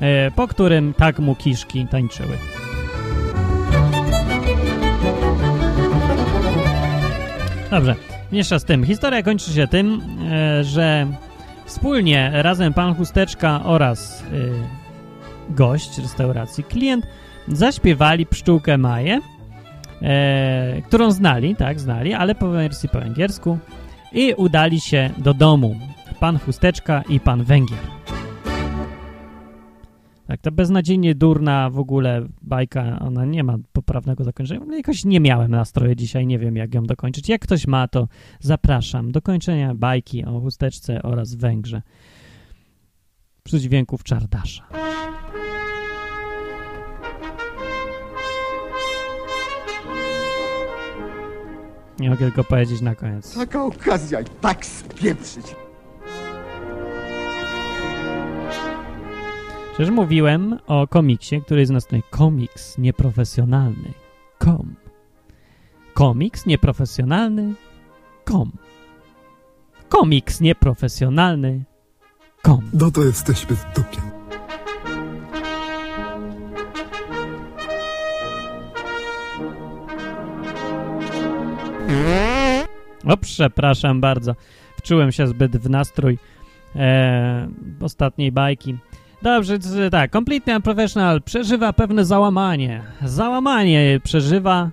e, 0.00 0.30
po 0.30 0.48
którym 0.48 0.94
tak 0.94 1.18
mu 1.18 1.34
kiszki 1.34 1.86
tańczyły. 1.86 2.38
Dobrze, 7.70 7.94
mniejsza 8.32 8.58
z 8.58 8.64
tym. 8.64 8.84
Historia 8.84 9.22
kończy 9.22 9.52
się 9.52 9.66
tym, 9.66 10.02
e, 10.32 10.64
że 10.64 11.06
Wspólnie 11.72 12.30
razem 12.34 12.72
pan 12.72 12.94
Chusteczka 12.94 13.60
oraz 13.64 14.22
y, 14.22 14.52
gość 15.50 15.98
restauracji, 15.98 16.64
klient, 16.64 17.06
zaśpiewali 17.48 18.26
pszczółkę 18.26 18.78
Maję 18.78 19.20
e, 20.02 20.82
którą 20.82 21.10
znali, 21.10 21.56
tak, 21.56 21.80
znali, 21.80 22.14
ale 22.14 22.34
po 22.34 22.48
wersji 22.48 22.88
po 22.88 23.02
angielsku 23.02 23.58
i 24.12 24.34
udali 24.36 24.80
się 24.80 25.10
do 25.18 25.34
domu. 25.34 25.76
Pan 26.20 26.38
Chusteczka 26.38 27.02
i 27.08 27.20
pan 27.20 27.44
Węgier. 27.44 27.78
Tak, 30.32 30.40
ta 30.40 30.50
beznadziejnie 30.50 31.14
durna 31.14 31.70
w 31.70 31.78
ogóle 31.78 32.28
bajka, 32.42 32.98
ona 32.98 33.24
nie 33.24 33.44
ma 33.44 33.56
poprawnego 33.72 34.24
zakończenia. 34.24 34.60
No, 34.66 34.76
Jakoś 34.76 35.04
nie 35.04 35.20
miałem 35.20 35.50
nastroju 35.50 35.94
dzisiaj, 35.94 36.26
nie 36.26 36.38
wiem 36.38 36.56
jak 36.56 36.74
ją 36.74 36.82
dokończyć. 36.82 37.28
Jak 37.28 37.40
ktoś 37.40 37.66
ma, 37.66 37.88
to 37.88 38.08
zapraszam 38.40 39.12
do 39.12 39.22
kończenia 39.22 39.74
bajki 39.74 40.24
o 40.24 40.40
chusteczce 40.40 41.02
oraz 41.02 41.34
węgrze. 41.34 41.82
Przy 43.42 43.60
dźwięków 43.60 44.04
czardasza. 44.04 44.68
Nie 51.98 52.10
mogę 52.10 52.26
tylko 52.26 52.44
powiedzieć 52.44 52.80
na 52.80 52.94
koniec. 52.94 53.34
Taka 53.34 53.64
okazja 53.64 54.20
i 54.20 54.24
tak 54.40 54.66
spieprzyć. 54.66 55.46
Przecież 59.72 59.90
mówiłem 59.90 60.58
o 60.66 60.86
komiksie, 60.86 61.40
który 61.40 61.60
jest 61.60 61.72
na 61.72 61.80
stronie 61.80 62.02
komiks 62.10 62.78
nieprofesjonalny. 62.78 63.92
Com. 64.38 64.74
Komiks 65.94 66.46
nieprofesjonalny. 66.46 67.54
Com. 68.24 68.52
Komiks 69.88 70.40
nieprofesjonalny. 70.40 71.64
Com. 72.42 72.70
No 72.72 72.90
to 72.90 73.04
jesteśmy 73.04 73.56
w 73.56 73.64
dupie. 73.74 74.02
O, 83.04 83.16
przepraszam 83.16 84.00
bardzo. 84.00 84.36
Wczułem 84.76 85.12
się 85.12 85.26
zbyt 85.26 85.56
w 85.56 85.70
nastrój 85.70 86.18
e, 86.76 87.48
ostatniej 87.80 88.32
bajki. 88.32 88.78
Dobrze, 89.22 89.58
tak. 89.90 90.12
Completely 90.12 90.56
Unprofessional 90.56 91.22
przeżywa 91.22 91.72
pewne 91.72 92.04
załamanie. 92.04 92.82
Załamanie 93.04 94.00
przeżywa, 94.04 94.70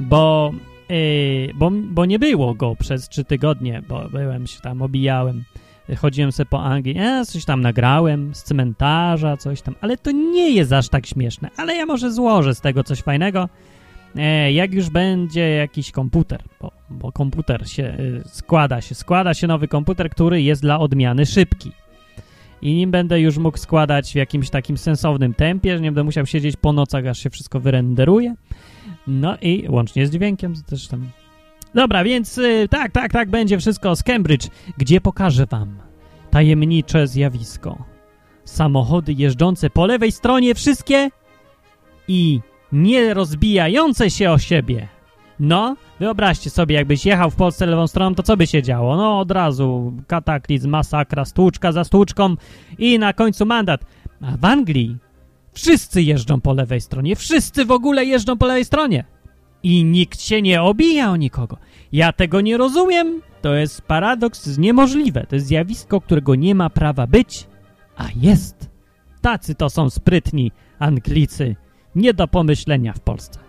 bo, 0.00 0.52
e, 0.90 1.54
bo, 1.54 1.70
bo 1.70 2.06
nie 2.06 2.18
było 2.18 2.54
go 2.54 2.76
przez 2.76 3.08
trzy 3.08 3.24
tygodnie, 3.24 3.82
bo 3.88 4.08
byłem 4.08 4.46
się 4.46 4.60
tam, 4.60 4.82
obijałem. 4.82 5.44
Chodziłem 5.96 6.32
sobie 6.32 6.46
po 6.50 6.62
Anglii, 6.62 6.96
ja 6.96 7.24
coś 7.24 7.44
tam 7.44 7.60
nagrałem 7.60 8.34
z 8.34 8.42
cmentarza, 8.42 9.36
coś 9.36 9.62
tam, 9.62 9.74
ale 9.80 9.96
to 9.96 10.10
nie 10.10 10.50
jest 10.50 10.72
aż 10.72 10.88
tak 10.88 11.06
śmieszne. 11.06 11.50
Ale 11.56 11.76
ja 11.76 11.86
może 11.86 12.12
złożę 12.12 12.54
z 12.54 12.60
tego 12.60 12.84
coś 12.84 13.00
fajnego, 13.00 13.48
e, 14.16 14.52
jak 14.52 14.74
już 14.74 14.90
będzie 14.90 15.50
jakiś 15.50 15.90
komputer, 15.90 16.42
bo, 16.60 16.72
bo 16.90 17.12
komputer 17.12 17.68
się 17.68 17.82
y, 17.82 18.22
składa 18.26 18.80
się, 18.80 18.94
składa 18.94 19.34
się 19.34 19.46
nowy 19.46 19.68
komputer, 19.68 20.10
który 20.10 20.42
jest 20.42 20.62
dla 20.62 20.78
odmiany 20.78 21.26
szybki. 21.26 21.72
I 22.62 22.74
nim 22.74 22.90
będę 22.90 23.20
już 23.20 23.38
mógł 23.38 23.58
składać 23.58 24.12
w 24.12 24.14
jakimś 24.14 24.50
takim 24.50 24.78
sensownym 24.78 25.34
tempie, 25.34 25.76
że 25.76 25.80
nie 25.82 25.88
będę 25.88 26.04
musiał 26.04 26.26
siedzieć 26.26 26.56
po 26.56 26.72
nocach, 26.72 27.06
aż 27.06 27.18
się 27.18 27.30
wszystko 27.30 27.60
wyrenderuje. 27.60 28.34
No 29.06 29.36
i 29.42 29.66
łącznie 29.68 30.06
z 30.06 30.10
dźwiękiem 30.10 30.54
też 30.66 30.88
tam. 30.88 31.08
Dobra, 31.74 32.04
więc 32.04 32.38
y, 32.38 32.66
tak, 32.70 32.92
tak, 32.92 33.12
tak, 33.12 33.30
będzie 33.30 33.58
wszystko 33.58 33.96
z 33.96 34.02
Cambridge, 34.02 34.48
gdzie 34.78 35.00
pokażę 35.00 35.46
wam 35.46 35.78
tajemnicze 36.30 37.06
zjawisko. 37.06 37.84
Samochody 38.44 39.12
jeżdżące 39.12 39.70
po 39.70 39.86
lewej 39.86 40.12
stronie 40.12 40.54
wszystkie 40.54 41.10
i 42.08 42.40
nie 42.72 43.14
rozbijające 43.14 44.10
się 44.10 44.30
o 44.30 44.38
siebie. 44.38 44.88
No, 45.40 45.76
wyobraźcie 46.00 46.50
sobie, 46.50 46.74
jakbyś 46.74 47.06
jechał 47.06 47.30
w 47.30 47.36
Polsce 47.36 47.66
lewą 47.66 47.86
stroną, 47.86 48.14
to 48.14 48.22
co 48.22 48.36
by 48.36 48.46
się 48.46 48.62
działo? 48.62 48.96
No, 48.96 49.20
od 49.20 49.30
razu 49.30 49.92
kataklizm, 50.06 50.70
masakra, 50.70 51.24
stłuczka 51.24 51.72
za 51.72 51.84
stłuczką 51.84 52.36
i 52.78 52.98
na 52.98 53.12
końcu 53.12 53.46
mandat. 53.46 53.84
A 54.20 54.36
w 54.36 54.44
Anglii 54.44 54.96
wszyscy 55.52 56.02
jeżdżą 56.02 56.40
po 56.40 56.52
lewej 56.52 56.80
stronie, 56.80 57.16
wszyscy 57.16 57.64
w 57.64 57.70
ogóle 57.70 58.04
jeżdżą 58.04 58.36
po 58.36 58.46
lewej 58.46 58.64
stronie. 58.64 59.04
I 59.62 59.84
nikt 59.84 60.20
się 60.20 60.42
nie 60.42 60.62
obija 60.62 61.10
o 61.10 61.16
nikogo. 61.16 61.56
Ja 61.92 62.12
tego 62.12 62.40
nie 62.40 62.56
rozumiem. 62.56 63.22
To 63.42 63.54
jest 63.54 63.82
paradoks 63.82 64.58
niemożliwe. 64.58 65.26
To 65.28 65.34
jest 65.34 65.46
zjawisko, 65.46 66.00
którego 66.00 66.34
nie 66.34 66.54
ma 66.54 66.70
prawa 66.70 67.06
być, 67.06 67.46
a 67.96 68.04
jest. 68.16 68.70
Tacy 69.20 69.54
to 69.54 69.70
są 69.70 69.90
sprytni 69.90 70.52
Anglicy. 70.78 71.56
Nie 71.94 72.14
do 72.14 72.28
pomyślenia 72.28 72.92
w 72.92 73.00
Polsce. 73.00 73.47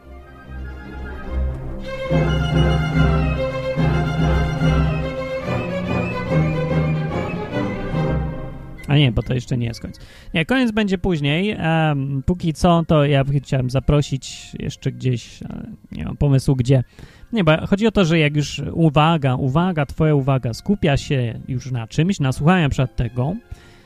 A 8.88 8.98
nie, 8.98 9.12
bo 9.12 9.24
to 9.24 9.34
jeszcze 9.34 9.58
nie 9.58 9.66
jest 9.66 9.80
koniec. 9.82 10.00
Nie, 10.34 10.46
koniec 10.46 10.72
będzie 10.72 10.98
później. 10.98 11.56
Em, 11.60 12.24
póki 12.26 12.54
co, 12.54 12.84
to 12.88 13.06
ja 13.06 13.24
chciałem 13.44 13.70
zaprosić 13.70 14.52
jeszcze 14.60 14.92
gdzieś, 14.92 15.40
ale 15.50 15.64
nie 15.92 16.06
mam 16.06 16.18
pomysłu 16.18 16.56
gdzie. 16.56 16.84
Nie, 17.34 17.44
bo 17.44 17.68
chodzi 17.68 17.88
o 17.88 17.92
to, 17.92 18.06
że 18.06 18.20
jak 18.20 18.36
już 18.36 18.62
uwaga, 18.74 19.36
uwaga, 19.36 19.86
twoja 19.86 20.16
uwaga 20.16 20.54
skupia 20.54 20.98
się 20.98 21.40
już 21.48 21.72
na 21.72 21.88
czymś, 21.88 22.20
na 22.20 22.32
słuchaniu 22.32 22.70
przykład 22.70 22.96
tego, 22.96 23.36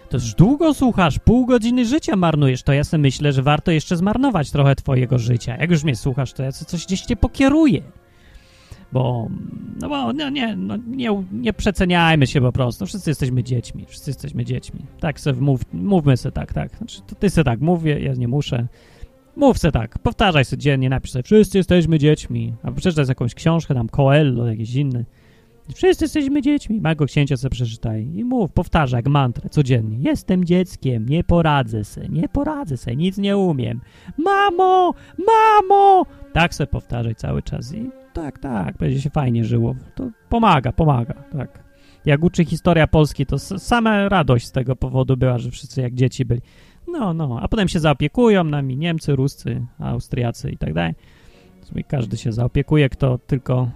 to 0.09 0.17
już 0.17 0.33
długo 0.33 0.73
słuchasz, 0.73 1.19
pół 1.19 1.45
godziny 1.45 1.85
życia 1.85 2.15
marnujesz, 2.15 2.63
to 2.63 2.73
ja 2.73 2.83
sobie 2.83 3.01
myślę, 3.01 3.33
że 3.33 3.41
warto 3.41 3.71
jeszcze 3.71 3.97
zmarnować 3.97 4.51
trochę 4.51 4.75
twojego 4.75 5.19
życia. 5.19 5.57
Jak 5.57 5.71
już 5.71 5.83
mnie 5.83 5.95
słuchasz, 5.95 6.33
to 6.33 6.43
ja 6.43 6.51
co- 6.51 6.65
coś 6.65 6.85
gdzieś 6.85 7.01
cię 7.01 7.15
pokieruję. 7.15 7.81
Bo, 8.93 9.27
no 9.81 9.89
bo 9.89 10.13
no 10.13 10.29
nie, 10.29 10.55
no 10.55 10.77
nie, 10.87 11.23
nie 11.31 11.53
przeceniajmy 11.53 12.27
się 12.27 12.41
po 12.41 12.51
prostu. 12.51 12.85
Wszyscy 12.85 13.09
jesteśmy 13.09 13.43
dziećmi, 13.43 13.85
wszyscy 13.87 14.09
jesteśmy 14.09 14.45
dziećmi. 14.45 14.79
Tak 14.99 15.19
se 15.19 15.33
mów, 15.33 15.61
mówmy 15.73 16.17
se 16.17 16.31
tak, 16.31 16.53
tak. 16.53 16.77
Znaczy, 16.77 17.01
to 17.07 17.15
ty 17.15 17.29
se 17.29 17.43
tak 17.43 17.59
mówię, 17.59 17.99
ja 17.99 18.13
nie 18.13 18.27
muszę. 18.27 18.67
Mów 19.35 19.57
se 19.57 19.71
tak, 19.71 19.99
powtarzaj 19.99 20.45
sobie 20.45 20.61
dziennie, 20.61 20.89
napisz 20.89 21.11
sobie, 21.11 21.23
wszyscy 21.23 21.57
jesteśmy 21.57 21.99
dziećmi. 21.99 22.53
Albo 22.63 22.77
przeczytaj 22.77 23.05
jakąś 23.07 23.33
książkę, 23.35 23.73
tam 23.73 23.89
Coelho, 23.89 24.47
jakiś 24.47 24.75
inny. 24.75 25.05
Wszyscy 25.75 26.05
jesteśmy 26.05 26.41
dziećmi. 26.41 26.81
Małego 26.81 27.05
księcia 27.05 27.37
sobie 27.37 27.49
przeczytaj 27.51 28.09
i 28.15 28.23
mów, 28.23 28.51
powtarzaj 28.51 28.97
jak 28.97 29.07
mantrę 29.07 29.49
codziennie. 29.49 29.97
Jestem 29.99 30.45
dzieckiem, 30.45 31.09
nie 31.09 31.23
poradzę 31.23 31.83
se, 31.83 32.09
nie 32.09 32.29
poradzę 32.29 32.77
se, 32.77 32.95
nic 32.95 33.17
nie 33.17 33.37
umiem. 33.37 33.81
Mamo, 34.17 34.93
mamo! 35.27 36.05
Tak 36.33 36.55
sobie 36.55 36.67
powtarzaj 36.67 37.15
cały 37.15 37.41
czas 37.41 37.73
i 37.73 37.89
tak, 38.13 38.39
tak, 38.39 38.77
będzie 38.77 39.01
się 39.01 39.09
fajnie 39.09 39.45
żyło. 39.45 39.75
To 39.95 40.09
pomaga, 40.29 40.71
pomaga, 40.71 41.13
tak. 41.13 41.63
Jak 42.05 42.23
uczy 42.23 42.45
historia 42.45 42.87
Polski, 42.87 43.25
to 43.25 43.39
sama 43.39 44.09
radość 44.09 44.47
z 44.47 44.51
tego 44.51 44.75
powodu 44.75 45.17
była, 45.17 45.37
że 45.37 45.51
wszyscy 45.51 45.81
jak 45.81 45.93
dzieci 45.93 46.25
byli. 46.25 46.41
No, 46.87 47.13
no, 47.13 47.39
a 47.41 47.47
potem 47.47 47.67
się 47.67 47.79
zaopiekują 47.79 48.43
nami 48.43 48.77
Niemcy, 48.77 49.15
Ruscy, 49.15 49.65
Austriacy 49.79 50.51
i 50.51 50.57
tak 50.57 50.73
dalej. 50.73 50.93
Każdy 51.87 52.17
się 52.17 52.31
zaopiekuje, 52.31 52.89
kto 52.89 53.17
tylko 53.17 53.71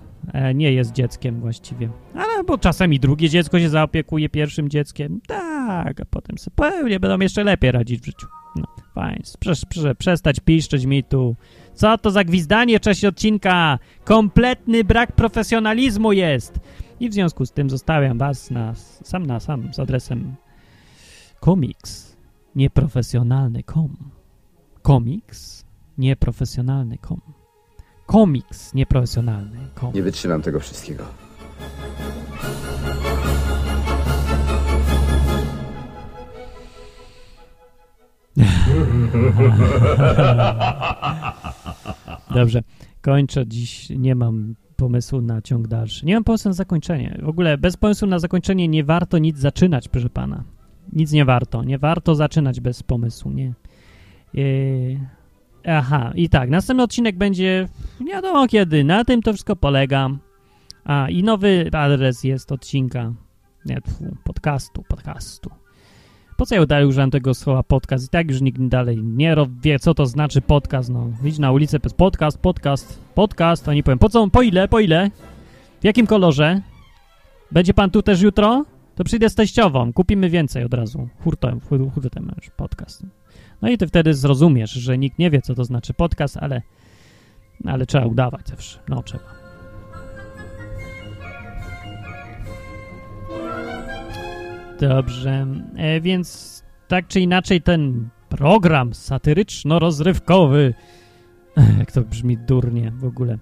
nie 0.56 0.72
jest 0.72 0.92
dzieckiem 0.92 1.40
właściwie. 1.40 1.90
Ale 2.16 2.44
bo 2.44 2.58
czasem 2.58 2.94
i 2.94 3.00
drugie 3.00 3.30
dziecko 3.30 3.60
się 3.60 3.70
zaopiekuje 3.70 4.30
pierwszym 4.30 4.70
dzieckiem. 4.70 5.22
Tak, 5.28 6.02
a 6.02 6.06
potem 6.06 6.38
sobie 6.38 6.56
pewnie 6.56 7.00
będą 7.00 7.20
jeszcze 7.20 7.44
lepiej 7.44 7.72
radzić 7.72 8.02
w 8.02 8.06
życiu. 8.06 8.28
No, 8.56 8.64
fajnie. 8.96 9.24
Prze, 9.40 9.54
prze, 9.70 9.96
przestać 9.96 10.40
piszczeć 10.40 10.86
mi 10.86 11.04
tu. 11.04 11.36
Co 11.74 11.98
to 11.98 12.12
za 12.12 12.24
gwizdanie 12.24 12.78
w 12.78 12.82
czasie 12.82 13.08
odcinka? 13.08 13.80
Kompletny 14.04 14.84
brak 14.84 15.12
profesjonalizmu 15.12 16.14
jest. 16.14 16.60
I 17.00 17.10
w 17.10 17.14
związku 17.14 17.46
z 17.46 17.52
tym 17.52 17.70
zostawiam 17.70 18.18
was 18.18 18.52
na, 18.52 18.74
sam 19.04 19.26
na 19.26 19.40
sam 19.40 19.74
z 19.74 19.80
adresem 19.80 20.36
komiks 21.40 22.18
nieprofesjonalny.com 22.56 23.98
komiks 24.82 25.66
nieprofesjonalny.com 25.98 27.37
komiks 28.08 28.74
nieprofesjonalny.com 28.74 29.94
Nie 29.94 30.04
wytrzymam 30.04 30.42
tego 30.42 30.60
wszystkiego. 30.60 31.04
Dobrze, 42.36 42.64
kończę 43.02 43.48
dziś. 43.48 43.90
Nie 43.90 44.16
mam 44.16 44.56
pomysłu 44.76 45.22
na 45.22 45.42
ciąg 45.42 45.68
dalszy. 45.68 46.06
Nie 46.06 46.14
mam 46.14 46.24
pomysłu 46.24 46.50
na 46.50 46.54
zakończenie. 46.54 47.20
W 47.24 47.30
ogóle 47.30 47.58
bez 47.58 47.78
pomysłu 47.78 48.08
na 48.08 48.20
zakończenie 48.20 48.68
nie 48.68 48.84
warto 48.84 49.18
nic 49.18 49.38
zaczynać, 49.38 49.88
proszę 49.88 50.10
pana. 50.10 50.44
Nic 50.94 51.12
nie 51.12 51.26
warto. 51.26 51.64
Nie 51.64 51.78
warto 51.78 52.16
zaczynać 52.16 52.62
bez 52.62 52.84
pomysłu, 52.84 53.32
nie. 53.32 53.54
Yy, 54.34 55.00
aha, 55.68 56.12
i 56.16 56.30
tak, 56.30 56.50
następny 56.50 56.84
odcinek 56.84 57.18
będzie 57.18 57.68
nie 58.00 58.12
wiadomo 58.14 58.48
kiedy. 58.48 58.84
Na 58.84 59.06
tym 59.06 59.22
to 59.22 59.34
wszystko 59.34 59.56
polega. 59.56 60.10
A, 60.86 61.10
i 61.10 61.24
nowy 61.24 61.70
adres 61.74 62.24
jest 62.24 62.52
odcinka, 62.52 63.14
nie, 63.66 63.82
tfu, 63.82 64.16
podcastu, 64.24 64.84
podcastu. 64.88 65.50
Po 66.38 66.46
co 66.46 66.56
ja 66.56 66.66
dalej 66.66 66.88
używam 66.88 67.12
tego 67.12 67.34
słowa 67.34 67.64
podcast? 67.64 68.06
I 68.06 68.10
tak 68.10 68.32
już 68.32 68.42
nikt 68.42 68.62
dalej 68.62 69.04
nie 69.04 69.36
wie, 69.62 69.80
co 69.80 69.94
to 69.94 70.06
znaczy 70.06 70.42
podcast. 70.42 70.90
No, 70.90 71.10
idź 71.24 71.40
na 71.40 71.52
ulicę, 71.52 71.80
podcast, 71.80 72.38
podcast, 72.38 73.00
podcast. 73.16 73.68
Oni 73.68 73.84
powiem, 73.84 74.00
po 74.00 74.10
co, 74.10 74.28
po 74.28 74.42
ile, 74.42 74.68
po 74.68 74.80
ile? 74.80 75.12
W 75.82 75.84
jakim 75.84 76.08
kolorze? 76.08 76.62
Będzie 77.52 77.74
pan 77.74 77.92
tu 77.92 78.02
też 78.02 78.22
jutro? 78.22 78.66
To 78.96 79.04
przyjdę 79.04 79.30
z 79.30 79.36
teściową, 79.36 79.94
kupimy 79.94 80.30
więcej 80.30 80.64
od 80.64 80.74
razu. 80.74 81.10
Hurtem, 81.24 81.60
hur- 81.60 81.92
hurtem 81.94 82.32
już 82.38 82.50
podcast. 82.50 83.04
No 83.62 83.70
i 83.70 83.78
ty 83.78 83.88
wtedy 83.88 84.14
zrozumiesz, 84.14 84.72
że 84.72 84.98
nikt 84.98 85.20
nie 85.20 85.30
wie, 85.30 85.42
co 85.42 85.56
to 85.56 85.64
znaczy 85.64 85.94
podcast, 85.94 86.38
ale, 86.38 86.62
ale 87.66 87.86
trzeba 87.86 88.06
udawać 88.06 88.48
zawsze. 88.48 88.80
No, 88.90 89.04
trzeba. 89.04 89.38
Dobrze, 94.80 95.48
e, 95.76 96.02
więc 96.02 96.58
tak 96.88 97.08
czy 97.08 97.20
inaczej 97.20 97.62
ten 97.62 98.10
program 98.30 98.94
satyryczno-rozrywkowy, 98.94 100.74
jak 101.80 101.92
to 101.92 102.02
brzmi 102.02 102.38
durnie 102.38 102.92
w 102.92 103.06
ogóle. 103.06 103.38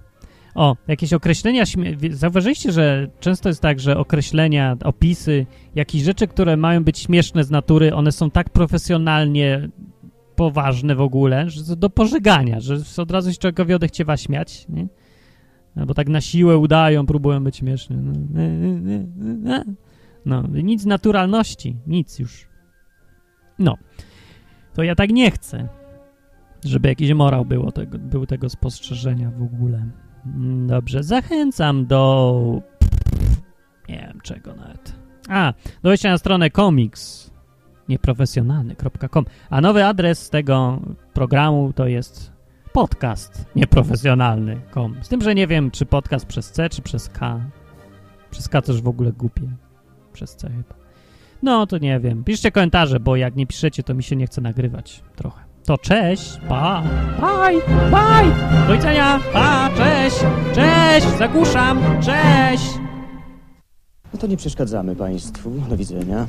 O, 0.54 0.76
jakieś 0.88 1.12
określenia, 1.12 1.64
zauważyliście, 2.10 2.72
że 2.72 3.08
często 3.20 3.48
jest 3.48 3.60
tak, 3.60 3.80
że 3.80 3.96
określenia, 3.96 4.76
opisy, 4.84 5.46
jakieś 5.74 6.02
rzeczy, 6.02 6.26
które 6.26 6.56
mają 6.56 6.84
być 6.84 6.98
śmieszne 6.98 7.44
z 7.44 7.50
natury, 7.50 7.94
one 7.94 8.12
są 8.12 8.30
tak 8.30 8.50
profesjonalnie 8.50 9.68
poważne 10.36 10.94
w 10.94 11.00
ogóle, 11.00 11.50
że 11.50 11.76
do 11.76 11.90
pożegania, 11.90 12.60
że 12.60 12.76
od 13.02 13.10
razu 13.10 13.32
się 13.32 13.38
człowiekowi 13.38 13.74
odechciewa 13.74 14.16
śmiać, 14.16 14.66
nie? 14.68 14.88
Albo 15.76 15.94
tak 15.94 16.08
na 16.08 16.20
siłę 16.20 16.58
udają, 16.58 17.06
próbują 17.06 17.44
być 17.44 17.56
śmieszne. 17.56 17.96
No, 19.44 19.62
no, 20.26 20.42
nic 20.62 20.84
naturalności, 20.84 21.76
nic 21.86 22.18
już. 22.18 22.46
No, 23.58 23.76
to 24.74 24.82
ja 24.82 24.94
tak 24.94 25.10
nie 25.10 25.30
chcę, 25.30 25.68
żeby 26.64 26.88
jakiś 26.88 27.12
morał 27.12 27.44
było 27.44 27.72
tego, 27.72 27.98
był 27.98 28.26
tego 28.26 28.48
spostrzeżenia 28.48 29.30
w 29.30 29.42
ogóle. 29.42 29.86
Mm, 30.26 30.66
Dobrze, 30.66 31.02
zachęcam 31.02 31.86
do... 31.86 32.62
Nie 33.88 33.98
wiem 33.98 34.20
czego 34.22 34.54
nawet. 34.54 34.96
A, 35.28 35.52
do 35.82 35.88
wejścia 35.88 36.10
na 36.10 36.18
stronę 36.18 36.50
komiks 36.50 37.30
nieprofesjonalny.com. 37.88 39.24
A 39.50 39.60
nowy 39.60 39.84
adres 39.84 40.30
tego 40.30 40.80
programu 41.14 41.72
to 41.72 41.86
jest 41.86 42.32
podcast 42.72 43.46
nieprofesjonalny.com. 43.56 44.96
Z 45.02 45.08
tym, 45.08 45.22
że 45.22 45.34
nie 45.34 45.46
wiem, 45.46 45.70
czy 45.70 45.86
podcast 45.86 46.26
przez 46.26 46.52
C, 46.52 46.68
czy 46.68 46.82
przez 46.82 47.08
K. 47.08 47.40
Przez 48.30 48.48
K 48.48 48.62
już 48.68 48.82
w 48.82 48.88
ogóle 48.88 49.12
głupie. 49.12 49.48
Przez 50.12 50.36
C 50.36 50.48
chyba. 50.48 50.86
No, 51.42 51.66
to 51.66 51.78
nie 51.78 52.00
wiem. 52.00 52.24
Piszcie 52.24 52.50
komentarze, 52.50 53.00
bo 53.00 53.16
jak 53.16 53.36
nie 53.36 53.46
piszecie, 53.46 53.82
to 53.82 53.94
mi 53.94 54.02
się 54.02 54.16
nie 54.16 54.26
chce 54.26 54.40
nagrywać 54.40 55.02
trochę. 55.16 55.44
To 55.64 55.78
cześć, 55.78 56.40
pa, 56.48 56.82
bye, 57.20 57.60
bye, 57.90 58.66
do 58.66 58.72
widzenia, 58.74 59.20
pa, 59.32 59.70
cześć, 59.76 60.16
cześć, 60.54 61.18
zagłuszam, 61.18 61.80
cześć. 62.00 62.70
No 64.12 64.18
to 64.18 64.26
nie 64.26 64.36
przeszkadzamy 64.36 64.96
Państwu. 64.96 65.50
Do 65.68 65.76
widzenia. 65.76 66.26